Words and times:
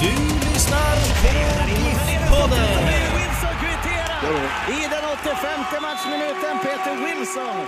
Du 0.00 0.06
lyssnar 0.06 0.96
på 1.22 1.28
GIF-podden! 2.10 2.88
I 4.68 4.82
den 4.90 5.04
85 5.22 5.82
matchminuten, 5.82 6.58
Peter 6.62 6.96
Wilson! 7.04 7.66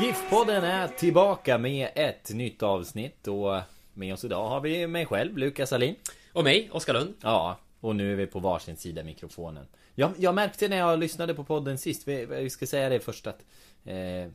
GIF-podden 0.00 0.64
är 0.64 0.88
tillbaka 0.88 1.58
med 1.58 1.88
ett 1.94 2.30
nytt 2.30 2.62
avsnitt 2.62 3.28
och 3.28 3.60
med 3.94 4.14
oss 4.14 4.24
idag 4.24 4.48
har 4.48 4.60
vi 4.60 4.86
mig 4.86 5.06
själv, 5.06 5.38
Lukas 5.38 5.72
Alin. 5.72 5.94
Och 6.32 6.44
mig, 6.44 6.70
Oskar 6.72 6.94
Lund. 6.94 7.14
Ja, 7.22 7.58
och 7.80 7.96
nu 7.96 8.12
är 8.12 8.16
vi 8.16 8.26
på 8.26 8.38
varsin 8.38 8.76
sida 8.76 9.02
mikrofonen. 9.02 9.66
Jag, 9.94 10.12
jag 10.18 10.34
märkte 10.34 10.68
när 10.68 10.78
jag 10.78 10.98
lyssnade 10.98 11.34
på 11.34 11.44
podden 11.44 11.78
sist, 11.78 12.08
vi, 12.08 12.26
vi 12.26 12.50
ska 12.50 12.66
säga 12.66 12.88
det 12.88 13.00
först 13.00 13.26
att 13.26 13.40
eh, 13.84 14.30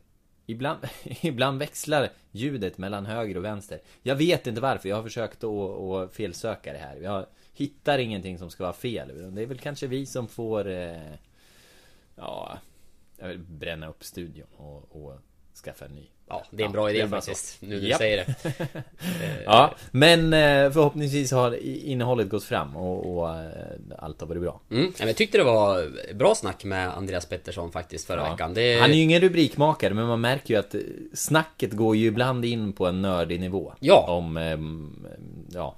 Ibland, 0.46 0.80
ibland 1.20 1.58
växlar 1.58 2.10
ljudet 2.30 2.78
mellan 2.78 3.06
höger 3.06 3.36
och 3.36 3.44
vänster. 3.44 3.80
Jag 4.02 4.16
vet 4.16 4.46
inte 4.46 4.60
varför, 4.60 4.88
jag 4.88 4.96
har 4.96 5.02
försökt 5.02 5.44
att, 5.44 5.80
att 5.80 6.14
felsöka 6.14 6.72
det 6.72 6.78
här. 6.78 6.96
Jag 6.96 7.26
hittar 7.52 7.98
ingenting 7.98 8.38
som 8.38 8.50
ska 8.50 8.62
vara 8.62 8.72
fel. 8.72 9.34
Det 9.34 9.42
är 9.42 9.46
väl 9.46 9.58
kanske 9.58 9.86
vi 9.86 10.06
som 10.06 10.28
får... 10.28 10.68
Eh, 10.68 11.14
ja... 12.14 12.58
Jag 13.18 13.28
vill 13.28 13.38
bränna 13.38 13.88
upp 13.88 14.04
studion 14.04 14.46
och, 14.56 14.96
och 14.96 15.18
skaffa 15.64 15.84
en 15.84 15.90
ny. 15.90 16.02
Ja, 16.28 16.44
det 16.50 16.62
är 16.62 16.66
en 16.66 16.72
bra 16.72 16.90
ja, 16.90 16.96
idé 16.96 17.08
faktiskt. 17.08 17.62
Nu 17.62 17.80
när 17.80 17.88
du 17.88 17.94
säger 17.94 18.16
det. 18.16 18.34
ja, 19.44 19.74
men 19.90 20.32
eh, 20.32 20.72
förhoppningsvis 20.72 21.32
har 21.32 21.64
innehållet 21.64 22.28
gått 22.28 22.44
fram 22.44 22.76
och, 22.76 23.16
och 23.16 23.34
eh, 23.34 23.42
allt 23.98 24.20
har 24.20 24.28
varit 24.28 24.42
bra. 24.42 24.60
Mm, 24.70 24.92
jag 24.98 25.16
tyckte 25.16 25.38
det 25.38 25.44
var 25.44 25.90
bra 26.14 26.34
snack 26.34 26.64
med 26.64 26.96
Andreas 26.96 27.26
Pettersson 27.26 27.72
faktiskt 27.72 28.06
förra 28.06 28.20
ja. 28.20 28.30
veckan. 28.30 28.54
Det... 28.54 28.78
Han 28.80 28.90
är 28.90 28.94
ju 28.94 29.02
ingen 29.02 29.20
rubrikmakare, 29.20 29.94
men 29.94 30.06
man 30.06 30.20
märker 30.20 30.54
ju 30.54 30.60
att 30.60 30.74
snacket 31.14 31.72
går 31.72 31.96
ju 31.96 32.06
ibland 32.06 32.44
in 32.44 32.72
på 32.72 32.86
en 32.86 33.02
nördig 33.02 33.40
nivå. 33.40 33.72
Ja. 33.80 34.06
Om, 34.08 34.36
ja. 35.48 35.76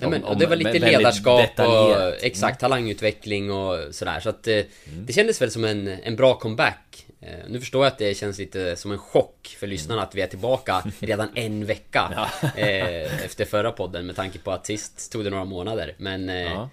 Ja, 0.00 0.08
men, 0.08 0.24
och 0.24 0.38
det 0.38 0.46
var 0.46 0.56
lite 0.56 0.78
ledarskap 0.78 1.50
och 1.58 2.24
exakt 2.24 2.62
mm. 2.62 2.70
talangutveckling 2.70 3.52
och 3.52 3.94
sådär 3.94 4.20
så 4.20 4.28
att 4.28 4.46
mm. 4.46 4.66
Det 4.86 5.12
kändes 5.12 5.42
väl 5.42 5.50
som 5.50 5.64
en, 5.64 5.88
en 5.88 6.16
bra 6.16 6.34
comeback 6.34 7.04
Eh, 7.06 7.13
nu 7.48 7.60
förstår 7.60 7.84
jag 7.84 7.92
att 7.92 7.98
det 7.98 8.16
känns 8.16 8.38
lite 8.38 8.76
som 8.76 8.92
en 8.92 8.98
chock 8.98 9.56
för 9.58 9.66
lyssnarna 9.66 10.02
att 10.02 10.14
vi 10.14 10.20
är 10.20 10.26
tillbaka 10.26 10.84
redan 10.98 11.28
en 11.34 11.66
vecka. 11.66 12.28
Eh, 12.56 13.24
efter 13.24 13.44
förra 13.44 13.72
podden 13.72 14.06
med 14.06 14.16
tanke 14.16 14.38
på 14.38 14.50
att 14.50 14.66
sist 14.66 15.12
tog 15.12 15.24
det 15.24 15.30
några 15.30 15.44
månader. 15.44 15.94
Men 15.98 16.28
eh, 16.28 16.36
ja. 16.36 16.68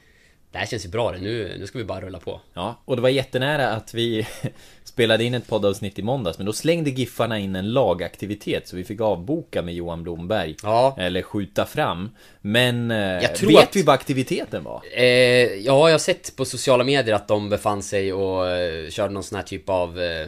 det 0.51 0.57
här 0.57 0.65
känns 0.65 0.85
ju 0.85 0.89
bra 0.89 1.11
nu, 1.11 1.55
nu 1.59 1.67
ska 1.67 1.77
vi 1.77 1.83
bara 1.83 2.01
rulla 2.01 2.19
på. 2.19 2.41
Ja, 2.53 2.81
och 2.85 2.95
det 2.95 3.01
var 3.01 3.09
jättenära 3.09 3.69
att 3.69 3.93
vi 3.93 4.27
spelade 4.83 5.23
in 5.23 5.33
ett 5.33 5.47
poddavsnitt 5.47 5.99
i 5.99 6.01
måndags 6.01 6.37
men 6.37 6.45
då 6.45 6.53
slängde 6.53 6.89
Giffarna 6.89 7.39
in 7.39 7.55
en 7.55 7.73
lagaktivitet 7.73 8.67
så 8.67 8.75
vi 8.75 8.83
fick 8.83 9.01
avboka 9.01 9.61
med 9.61 9.73
Johan 9.73 10.03
Blomberg. 10.03 10.55
Ja. 10.63 10.95
Eller 10.99 11.21
skjuta 11.21 11.65
fram. 11.65 12.09
Men 12.41 12.87
vet 12.87 13.31
att... 13.31 13.75
vi 13.75 13.83
vad 13.83 13.95
aktiviteten 13.95 14.63
var? 14.63 14.81
Eh, 14.93 15.03
ja, 15.05 15.89
jag 15.89 15.93
har 15.93 15.97
sett 15.97 16.35
på 16.35 16.45
sociala 16.45 16.83
medier 16.83 17.15
att 17.15 17.27
de 17.27 17.49
befann 17.49 17.83
sig 17.83 18.13
och 18.13 18.47
eh, 18.47 18.89
körde 18.89 19.13
någon 19.13 19.23
sån 19.23 19.35
här 19.35 19.43
typ 19.43 19.69
av 19.69 20.01
eh, 20.01 20.27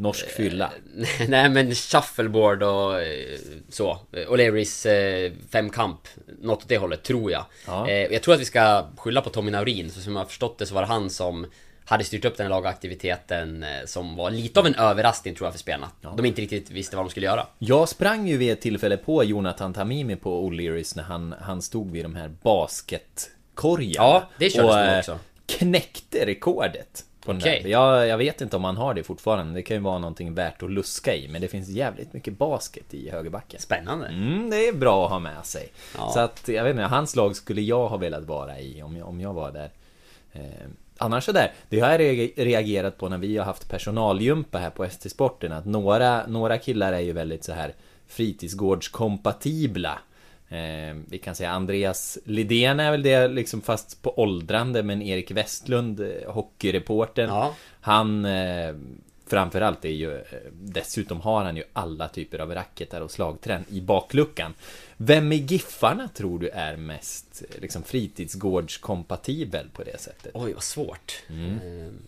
Norsk 0.00 0.30
fylla? 0.30 0.72
Nej 1.28 1.48
men 1.48 1.74
shuffleboard 1.74 2.62
och 2.62 3.02
eh, 3.02 3.38
så. 3.68 3.98
O'Learys 4.12 4.86
eh, 4.88 5.32
femkamp. 5.50 6.00
Något 6.40 6.62
åt 6.62 6.68
det 6.68 6.78
hållet, 6.78 7.02
tror 7.02 7.30
jag. 7.30 7.44
Ja. 7.66 7.88
Eh, 7.88 8.12
jag 8.12 8.22
tror 8.22 8.34
att 8.34 8.40
vi 8.40 8.44
ska 8.44 8.86
skylla 8.96 9.20
på 9.20 9.30
Tommy 9.30 9.50
Naurin, 9.50 9.90
för 9.90 10.00
som 10.00 10.12
jag 10.12 10.20
har 10.20 10.26
förstått 10.26 10.58
det 10.58 10.66
så 10.66 10.74
var 10.74 10.82
det 10.82 10.88
han 10.88 11.10
som 11.10 11.46
hade 11.84 12.04
styrt 12.04 12.24
upp 12.24 12.36
den 12.36 12.44
här 12.46 12.50
lagaktiviteten 12.50 13.64
som 13.84 14.16
var 14.16 14.30
lite 14.30 14.60
av 14.60 14.66
en 14.66 14.74
överraskning 14.74 15.34
tror 15.34 15.46
jag 15.46 15.52
för 15.54 15.58
spelarna. 15.58 15.90
Ja. 16.00 16.14
De 16.16 16.26
inte 16.26 16.42
riktigt 16.42 16.70
visste 16.70 16.96
vad 16.96 17.04
de 17.04 17.10
skulle 17.10 17.26
göra. 17.26 17.46
Jag 17.58 17.88
sprang 17.88 18.28
ju 18.28 18.36
vid 18.36 18.52
ett 18.52 18.60
tillfälle 18.60 18.96
på 18.96 19.24
Jonathan 19.24 19.74
Tamimi 19.74 20.16
på 20.16 20.50
O'Learys 20.50 20.96
när 20.96 21.02
han, 21.02 21.34
han 21.40 21.62
stod 21.62 21.90
vid 21.90 22.04
de 22.04 22.14
här 22.14 22.28
basketkorgarna. 22.42 23.94
Ja, 23.94 24.28
det 24.38 24.50
kördes 24.50 24.88
nog 24.88 24.98
också. 24.98 25.18
knäckte 25.46 26.26
rekordet. 26.26 27.04
På 27.28 27.34
okay. 27.34 27.70
Jag, 27.70 28.06
jag 28.06 28.18
vet 28.18 28.40
inte 28.40 28.56
om 28.56 28.64
han 28.64 28.76
har 28.76 28.94
det 28.94 29.02
fortfarande. 29.02 29.54
Det 29.54 29.62
kan 29.62 29.76
ju 29.76 29.82
vara 29.82 29.98
någonting 29.98 30.34
värt 30.34 30.62
att 30.62 30.70
luska 30.70 31.14
i. 31.14 31.28
Men 31.28 31.40
det 31.40 31.48
finns 31.48 31.68
jävligt 31.68 32.12
mycket 32.12 32.38
basket 32.38 32.94
i 32.94 33.10
högerbacken. 33.10 33.60
Spännande. 33.60 34.06
Mm, 34.06 34.50
det 34.50 34.68
är 34.68 34.72
bra 34.72 35.04
att 35.04 35.10
ha 35.10 35.18
med 35.18 35.46
sig. 35.46 35.68
Ja. 35.96 36.10
Så 36.14 36.20
att, 36.20 36.48
jag 36.48 36.64
vet 36.64 36.70
inte, 36.70 36.82
hans 36.82 37.16
lag 37.16 37.36
skulle 37.36 37.60
jag 37.60 37.88
ha 37.88 37.96
velat 37.96 38.24
vara 38.24 38.60
i 38.60 38.82
om 38.82 38.96
jag, 38.96 39.08
om 39.08 39.20
jag 39.20 39.34
var 39.34 39.52
där. 39.52 39.70
Eh, 40.32 40.42
annars 40.98 41.24
sådär, 41.24 41.52
det 41.68 41.80
har 41.80 41.90
jag 41.90 42.30
reagerat 42.36 42.98
på 42.98 43.08
när 43.08 43.18
vi 43.18 43.36
har 43.36 43.44
haft 43.44 43.70
personalgympa 43.70 44.58
här 44.58 44.70
på 44.70 44.84
ST-sporten. 44.84 45.52
Att 45.52 45.64
några, 45.64 46.26
några 46.26 46.58
killar 46.58 46.92
är 46.92 47.00
ju 47.00 47.12
väldigt 47.12 47.44
så 47.44 47.52
här 47.52 47.74
fritidsgårdskompatibla. 48.06 49.98
Eh, 50.48 50.96
vi 51.08 51.18
kan 51.18 51.34
säga 51.34 51.50
Andreas 51.50 52.18
Lidén 52.24 52.80
är 52.80 52.90
väl 52.90 53.02
det 53.02 53.28
liksom 53.28 53.60
fast 53.60 54.02
på 54.02 54.18
åldrande 54.20 54.82
men 54.82 55.02
Erik 55.02 55.30
Westlund, 55.30 56.00
eh, 56.00 56.32
hockeyreporten 56.32 57.28
ja. 57.28 57.54
Han 57.80 58.24
eh, 58.24 58.74
Framförallt 59.26 59.84
är 59.84 59.88
ju 59.88 60.14
eh, 60.14 60.22
Dessutom 60.52 61.20
har 61.20 61.44
han 61.44 61.56
ju 61.56 61.62
alla 61.72 62.08
typer 62.08 62.38
av 62.38 62.54
racketar 62.54 63.00
och 63.00 63.10
slagträn 63.10 63.64
i 63.68 63.80
bakluckan 63.80 64.54
Vem 64.96 65.32
i 65.32 65.36
Giffarna 65.36 66.08
tror 66.08 66.38
du 66.38 66.48
är 66.48 66.76
mest 66.76 67.42
liksom 67.58 67.82
fritidsgårdskompatibel 67.82 69.68
på 69.72 69.82
det 69.82 70.00
sättet? 70.00 70.30
Oj 70.34 70.52
vad 70.52 70.62
svårt 70.62 71.22
mm. 71.28 71.58
Ehm, 71.64 72.02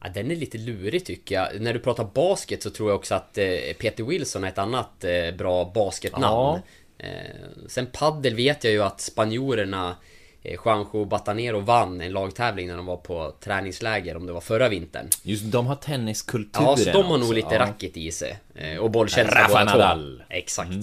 ja, 0.00 0.08
Den 0.08 0.30
är 0.30 0.36
lite 0.36 0.58
lurig 0.58 1.04
tycker 1.04 1.34
jag 1.34 1.60
När 1.60 1.72
du 1.72 1.78
pratar 1.80 2.04
basket 2.04 2.62
så 2.62 2.70
tror 2.70 2.90
jag 2.90 2.96
också 2.96 3.14
att 3.14 3.32
Peter 3.78 4.04
Wilson 4.04 4.44
är 4.44 4.48
ett 4.48 4.58
annat 4.58 5.04
bra 5.38 5.72
basketnamn 5.74 6.24
ja. 6.24 6.62
Eh, 7.04 7.66
sen 7.68 7.86
paddel 7.86 8.34
vet 8.34 8.64
jag 8.64 8.72
ju 8.72 8.82
att 8.82 9.00
spanjorerna 9.00 9.96
eh, 10.42 10.58
Juanjo 10.64 11.04
Batanero 11.04 11.60
vann 11.60 12.00
en 12.00 12.12
lagtävling 12.12 12.68
när 12.68 12.76
de 12.76 12.86
var 12.86 12.96
på 12.96 13.34
träningsläger 13.40 14.16
om 14.16 14.26
det 14.26 14.32
var 14.32 14.40
förra 14.40 14.68
vintern. 14.68 15.08
Just 15.22 15.44
de 15.52 15.66
har 15.66 15.76
tenniskulturen 15.76 16.68
Ja, 16.68 16.76
så 16.76 16.90
de 16.90 17.06
har 17.06 17.18
nog 17.18 17.34
lite 17.34 17.54
ja. 17.54 17.60
racket 17.60 17.96
i 17.96 18.12
sig. 18.12 18.38
Eh, 18.54 18.76
och 18.76 18.90
bollkänsla 18.90 19.46
båda 19.48 19.64
Nadal. 19.64 20.22
Exakt. 20.28 20.70
Mm. 20.70 20.82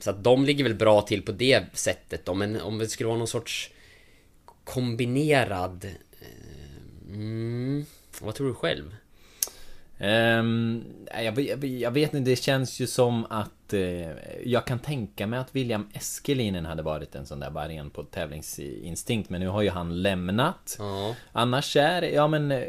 Så 0.00 0.10
att 0.10 0.24
de 0.24 0.44
ligger 0.44 0.64
väl 0.64 0.74
bra 0.74 1.02
till 1.02 1.22
på 1.22 1.32
det 1.32 1.64
sättet 1.72 2.24
då, 2.24 2.34
men 2.34 2.60
om 2.60 2.78
det 2.78 2.88
skulle 2.88 3.06
vara 3.06 3.18
någon 3.18 3.28
sorts 3.28 3.70
kombinerad... 4.64 5.86
Mm, 7.08 7.86
vad 8.20 8.34
tror 8.34 8.48
du 8.48 8.54
själv? 8.54 8.94
Um, 10.00 10.84
jag, 11.24 11.40
jag, 11.40 11.64
jag, 11.64 11.90
vet 11.90 12.14
inte, 12.14 12.30
det 12.30 12.36
känns 12.36 12.80
ju 12.80 12.86
som 12.86 13.26
att 13.30 13.72
uh, 13.72 14.06
Jag 14.44 14.64
kan 14.64 14.78
tänka 14.78 15.26
mig 15.26 15.38
att 15.38 15.56
William 15.56 15.88
Eskelinen 15.94 16.66
hade 16.66 16.82
varit 16.82 17.14
en 17.14 17.26
sån 17.26 17.40
där 17.40 17.50
variant 17.50 17.92
på 17.92 18.02
tävlingsinstinkt 18.02 19.30
Men 19.30 19.40
nu 19.40 19.48
har 19.48 19.62
ju 19.62 19.70
han 19.70 20.02
lämnat. 20.02 20.76
Ja. 20.78 21.14
Annars 21.32 21.76
är 21.76 22.02
ja 22.02 22.28
men 22.28 22.52
uh, 22.52 22.62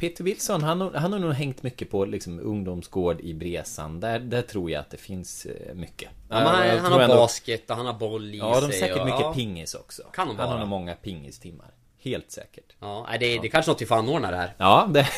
Peter 0.00 0.24
Wilson 0.24 0.62
han, 0.62 0.80
han 0.94 1.12
har 1.12 1.18
nog 1.18 1.32
hängt 1.32 1.62
mycket 1.62 1.90
på 1.90 2.04
liksom 2.04 2.40
ungdomsgård 2.40 3.20
i 3.20 3.34
Bresan 3.34 4.00
Där, 4.00 4.18
där 4.18 4.42
tror 4.42 4.70
jag 4.70 4.80
att 4.80 4.90
det 4.90 4.96
finns 4.96 5.46
uh, 5.46 5.74
mycket. 5.74 6.08
Ja, 6.28 6.36
han, 6.36 6.78
han 6.78 6.92
har 6.92 7.08
basket 7.08 7.70
och 7.70 7.76
han 7.76 7.86
har 7.86 7.94
boll 7.94 8.34
i 8.34 8.38
ja, 8.38 8.44
sig 8.44 8.54
Ja, 8.54 8.60
de 8.60 8.66
har 8.66 8.72
säkert 8.72 9.00
och, 9.00 9.06
mycket 9.06 9.20
ja. 9.20 9.34
pingis 9.34 9.74
också. 9.74 10.02
Kan 10.12 10.28
Han 10.28 10.48
har 10.48 10.58
nog 10.58 10.68
många 10.68 10.94
pingisstimmar 10.94 11.70
Helt 12.06 12.30
säkert. 12.30 12.64
Ja, 12.80 13.06
det, 13.20 13.26
är, 13.26 13.40
det 13.40 13.46
är 13.46 13.50
kanske 13.50 13.70
något 13.70 13.82
vi 13.82 13.86
får 13.86 13.96
anordna 13.96 14.30
det 14.30 14.36
här. 14.36 14.54
Ja, 14.58 14.88
det... 14.94 15.08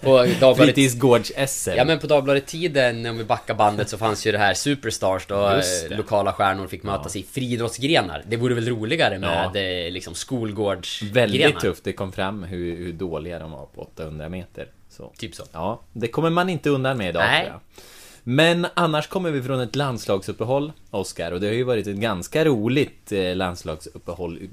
På 0.00 0.16
Dagbladet... 0.40 0.58
Fritidsgårds-SM. 0.58 1.76
Ja, 1.76 1.84
men 1.84 1.98
på 1.98 2.06
Dagbladet-tiden, 2.06 3.06
om 3.06 3.18
vi 3.18 3.24
backar 3.24 3.54
bandet, 3.54 3.88
så 3.88 3.98
fanns 3.98 4.26
ju 4.26 4.32
det 4.32 4.38
här 4.38 4.54
Superstars 4.54 5.26
då 5.26 5.60
lokala 5.90 6.32
stjärnor 6.32 6.66
fick 6.66 6.82
mötas 6.82 7.16
ja. 7.16 7.20
i 7.20 7.24
friidrottsgrenar. 7.24 8.24
Det 8.26 8.36
vore 8.36 8.54
väl 8.54 8.68
roligare 8.68 9.18
med 9.18 9.50
ja. 9.54 9.60
Eh, 9.60 9.92
liksom 9.92 10.14
skolgårdsgrenar? 10.14 11.14
Väldigt 11.14 11.60
tufft. 11.60 11.84
Det 11.84 11.92
kom 11.92 12.12
fram 12.12 12.42
hur, 12.42 12.76
hur 12.76 12.92
dåliga 12.92 13.38
de 13.38 13.50
var 13.50 13.66
på 13.66 13.80
800 13.80 14.28
meter. 14.28 14.68
Så. 14.88 15.12
Typ 15.18 15.34
så. 15.34 15.44
Ja, 15.52 15.80
det 15.92 16.08
kommer 16.08 16.30
man 16.30 16.48
inte 16.48 16.70
undan 16.70 16.98
med 16.98 17.08
idag 17.08 17.22
Nej. 17.22 17.44
tror 17.44 17.52
jag. 17.52 17.60
Men 18.26 18.66
annars 18.74 19.06
kommer 19.06 19.30
vi 19.30 19.42
från 19.42 19.60
ett 19.60 19.76
landslagsuppehåll, 19.76 20.72
Oskar, 20.90 21.32
och 21.32 21.40
det 21.40 21.46
har 21.46 21.54
ju 21.54 21.62
varit 21.62 21.86
ett 21.86 21.96
ganska 21.96 22.44
roligt 22.44 23.12
eh, 23.12 23.36
landslagsuppehåll 23.36 24.48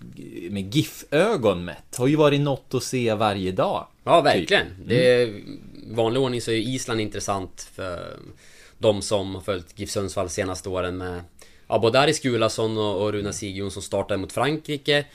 med 0.49 0.75
GIF-ögon 0.75 1.65
mätt. 1.65 1.95
Har 1.97 2.07
ju 2.07 2.15
varit 2.15 2.41
något 2.41 2.73
att 2.73 2.83
se 2.83 3.13
varje 3.13 3.51
dag. 3.51 3.87
Ja, 4.03 4.21
verkligen. 4.21 4.65
Typ. 4.65 4.87
Det 4.87 5.21
är, 5.21 5.41
vanlig 5.91 6.21
ordning 6.21 6.41
så 6.41 6.51
är 6.51 6.55
Island 6.55 7.01
intressant 7.01 7.69
för 7.73 8.17
de 8.77 9.01
som 9.01 9.35
har 9.35 9.41
följt 9.41 9.79
GIF 9.79 9.89
Sundsvall 9.89 10.29
senaste 10.29 10.69
åren 10.69 10.97
med 10.97 11.21
ja, 11.67 11.79
både 11.79 11.99
Aris 11.99 12.19
Gulason 12.19 12.77
och, 12.77 13.01
och 13.01 13.11
Runar 13.13 13.31
Sigjon 13.31 13.71
som 13.71 13.81
startade 13.81 14.17
mot 14.17 14.31
Frankrike. 14.31 15.05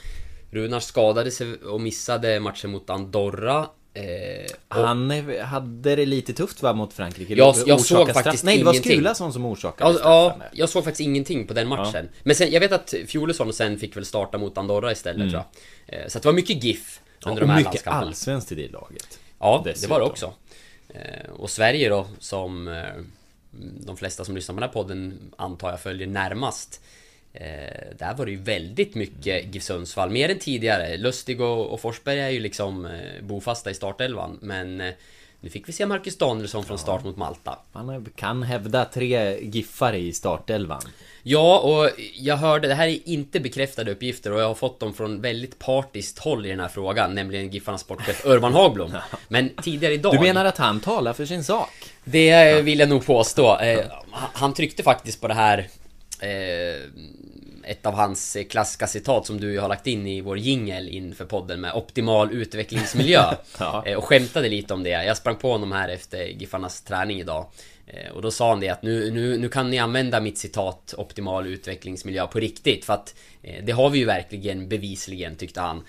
Runar 0.51 0.79
skadade 0.79 1.31
sig 1.31 1.53
och 1.55 1.81
missade 1.81 2.39
matchen 2.39 2.71
mot 2.71 2.89
Andorra 2.89 3.67
Eh, 3.97 4.45
han 4.67 5.11
hade 5.39 5.95
det 5.95 6.05
lite 6.05 6.33
tufft 6.33 6.63
va 6.63 6.73
mot 6.73 6.93
Frankrike? 6.93 7.33
Jag, 7.33 7.55
jag 7.65 7.81
såg 7.81 8.13
faktiskt 8.13 8.43
Nej, 8.43 8.57
det 8.57 8.63
var 8.63 8.73
Skulason 8.73 9.33
som 9.33 9.45
orsakade 9.45 9.93
ja, 9.93 9.99
ja, 10.03 10.45
jag 10.51 10.69
såg 10.69 10.83
faktiskt 10.83 11.01
ingenting 11.01 11.47
på 11.47 11.53
den 11.53 11.67
matchen. 11.67 12.09
Ja. 12.13 12.19
Men 12.23 12.35
sen, 12.35 12.51
jag 12.51 12.59
vet 12.59 12.71
att 12.71 12.93
Fjolesson 13.07 13.53
sen 13.53 13.79
fick 13.79 13.97
väl 13.97 14.05
starta 14.05 14.37
mot 14.37 14.57
Andorra 14.57 14.91
istället 14.91 15.21
mm. 15.21 15.29
tror 15.29 15.43
jag. 15.85 15.99
Eh, 15.99 16.07
så 16.07 16.19
det 16.19 16.25
var 16.25 16.33
mycket 16.33 16.63
GIF 16.63 17.01
under 17.25 17.41
ja, 17.41 17.47
de 17.47 17.51
här 17.51 17.65
Och 17.65 17.73
mycket 17.73 17.87
allsvenskt 17.87 18.51
i 18.51 18.55
det 18.55 18.71
laget. 18.71 19.19
Ja, 19.39 19.61
Dessutom. 19.65 19.89
det 19.89 19.93
var 19.93 19.99
det 19.99 20.05
också. 20.05 20.33
Eh, 20.89 21.31
och 21.31 21.49
Sverige 21.49 21.89
då, 21.89 22.07
som 22.19 22.67
eh, 22.67 22.83
de 23.85 23.97
flesta 23.97 24.25
som 24.25 24.35
lyssnar 24.35 24.55
på 24.55 24.59
den 24.59 24.69
här 24.69 24.73
podden 24.73 25.33
antar 25.37 25.69
jag 25.69 25.81
följer 25.81 26.07
närmast. 26.07 26.81
Eh, 27.33 27.97
där 27.97 28.13
var 28.13 28.25
det 28.25 28.31
ju 28.31 28.37
väldigt 28.37 28.95
mycket 28.95 29.55
GIF 29.55 29.63
Sundsvall, 29.63 30.09
mer 30.09 30.29
än 30.29 30.39
tidigare. 30.39 30.97
Lustig 30.97 31.41
och, 31.41 31.73
och 31.73 31.81
Forsberg 31.81 32.19
är 32.19 32.29
ju 32.29 32.39
liksom 32.39 32.85
eh, 32.85 33.23
bofasta 33.23 33.71
i 33.71 33.73
startelvan, 33.73 34.39
men 34.41 34.81
eh, 34.81 34.93
nu 35.39 35.49
fick 35.49 35.69
vi 35.69 35.73
se 35.73 35.85
Marcus 35.85 36.17
Danielsson 36.17 36.65
från 36.65 36.77
start 36.77 37.03
mot 37.03 37.17
Malta. 37.17 37.59
Man 37.71 38.05
kan 38.15 38.43
hävda 38.43 38.85
tre 38.85 39.39
Giffare 39.41 39.97
i 39.97 40.13
startelvan. 40.13 40.81
Ja, 41.23 41.59
och 41.59 41.89
jag 42.15 42.37
hörde, 42.37 42.67
det 42.67 42.73
här 42.73 42.87
är 42.87 43.09
inte 43.09 43.39
bekräftade 43.39 43.91
uppgifter 43.91 44.31
och 44.31 44.41
jag 44.41 44.47
har 44.47 44.55
fått 44.55 44.79
dem 44.79 44.93
från 44.93 45.21
väldigt 45.21 45.59
partiskt 45.59 46.19
håll 46.19 46.45
i 46.45 46.49
den 46.49 46.59
här 46.59 46.67
frågan, 46.67 47.15
nämligen 47.15 47.49
Giffarnas 47.49 47.81
sportchef 47.81 48.25
Urban 48.25 48.53
Hagblom. 48.53 48.91
Men 49.27 49.49
tidigare 49.49 49.93
idag... 49.93 50.13
Du 50.13 50.19
menar 50.19 50.45
att 50.45 50.57
han 50.57 50.79
talar 50.79 51.13
för 51.13 51.25
sin 51.25 51.43
sak? 51.43 51.69
Det 52.03 52.61
vill 52.61 52.79
jag 52.79 52.89
nog 52.89 53.05
påstå. 53.05 53.59
Han 54.11 54.53
tryckte 54.53 54.83
faktiskt 54.83 55.21
på 55.21 55.27
det 55.27 55.33
här 55.33 55.59
Eh, 55.59 55.86
ett 57.63 57.85
av 57.85 57.93
hans 57.93 58.37
klassiska 58.49 58.87
citat 58.87 59.25
som 59.25 59.39
du 59.39 59.59
har 59.59 59.69
lagt 59.69 59.87
in 59.87 60.07
i 60.07 60.21
vår 60.21 60.37
jingel 60.37 60.89
inför 60.89 61.25
podden 61.25 61.61
med 61.61 61.73
optimal 61.73 62.31
utvecklingsmiljö. 62.31 63.23
ja. 63.59 63.83
Eh, 63.85 63.97
och 63.97 64.03
skämtade 64.03 64.49
lite 64.49 64.73
om 64.73 64.83
det. 64.83 64.89
Jag 64.89 65.17
sprang 65.17 65.35
på 65.35 65.51
honom 65.51 65.71
här 65.71 65.89
efter 65.89 66.25
Giffarnas 66.25 66.81
träning 66.81 67.19
idag. 67.19 67.45
Eh, 67.87 68.11
och 68.11 68.21
då 68.21 68.31
sa 68.31 68.49
han 68.49 68.59
det 68.59 68.69
att 68.69 68.83
nu, 68.83 69.11
nu, 69.11 69.37
nu 69.37 69.49
kan 69.49 69.69
ni 69.69 69.77
använda 69.77 70.19
mitt 70.19 70.37
citat 70.37 70.93
optimal 70.97 71.47
utvecklingsmiljö 71.47 72.27
på 72.27 72.39
riktigt. 72.39 72.85
För 72.85 72.93
att 72.93 73.15
det 73.63 73.71
har 73.71 73.89
vi 73.89 73.99
ju 73.99 74.05
verkligen 74.05 74.69
bevisligen 74.69 75.35
tyckte 75.35 75.61
han. 75.61 75.83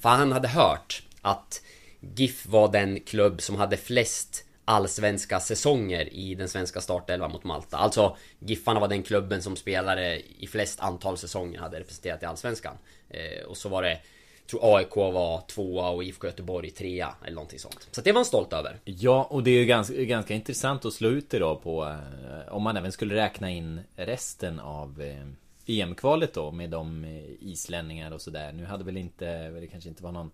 För 0.00 0.08
han 0.08 0.32
hade 0.32 0.48
hört 0.48 1.02
att 1.22 1.62
GIF 2.00 2.46
var 2.46 2.72
den 2.72 3.00
klubb 3.00 3.42
som 3.42 3.56
hade 3.56 3.76
flest 3.76 4.43
allsvenska 4.64 5.40
säsonger 5.40 6.14
i 6.14 6.34
den 6.34 6.48
svenska 6.48 6.80
startelvan 6.80 7.32
mot 7.32 7.44
Malta. 7.44 7.76
Alltså 7.76 8.16
Giffarna 8.38 8.80
var 8.80 8.88
den 8.88 9.02
klubben 9.02 9.42
som 9.42 9.56
spelare 9.56 10.20
i 10.38 10.46
flest 10.46 10.80
antal 10.80 11.18
säsonger 11.18 11.60
hade 11.60 11.80
representerat 11.80 12.22
i 12.22 12.26
allsvenskan. 12.26 12.76
Eh, 13.08 13.44
och 13.46 13.56
så 13.56 13.68
var 13.68 13.82
det 13.82 14.00
jag 14.46 14.60
tror 14.60 14.76
AIK 14.76 14.96
var 14.96 15.40
tvåa 15.40 15.88
och 15.88 16.04
IFK 16.04 16.26
Göteborg 16.26 16.70
trea 16.70 17.14
eller 17.24 17.34
någonting 17.34 17.58
sånt. 17.58 17.88
Så 17.90 18.00
det 18.00 18.12
var 18.12 18.18
han 18.18 18.24
stolt 18.24 18.52
över. 18.52 18.80
Ja, 18.84 19.24
och 19.30 19.42
det 19.42 19.50
är 19.50 19.58
ju 19.58 19.64
ganska, 19.64 19.94
ganska 19.94 20.34
intressant 20.34 20.84
att 20.84 20.92
slå 20.92 21.08
ut 21.08 21.30
det 21.30 21.38
då 21.38 21.56
på 21.56 21.84
eh, 21.84 22.54
om 22.54 22.62
man 22.62 22.76
även 22.76 22.92
skulle 22.92 23.14
räkna 23.14 23.50
in 23.50 23.80
resten 23.96 24.60
av 24.60 25.02
eh, 25.02 25.26
EM-kvalet 25.66 26.34
då 26.34 26.50
med 26.50 26.70
de 26.70 27.04
eh, 27.04 27.24
islänningar 27.40 28.10
och 28.10 28.20
sådär. 28.20 28.52
Nu 28.52 28.64
hade 28.64 28.84
väl 28.84 28.96
inte, 28.96 29.50
det 29.50 29.66
kanske 29.66 29.88
inte 29.88 30.02
var 30.02 30.12
någon 30.12 30.30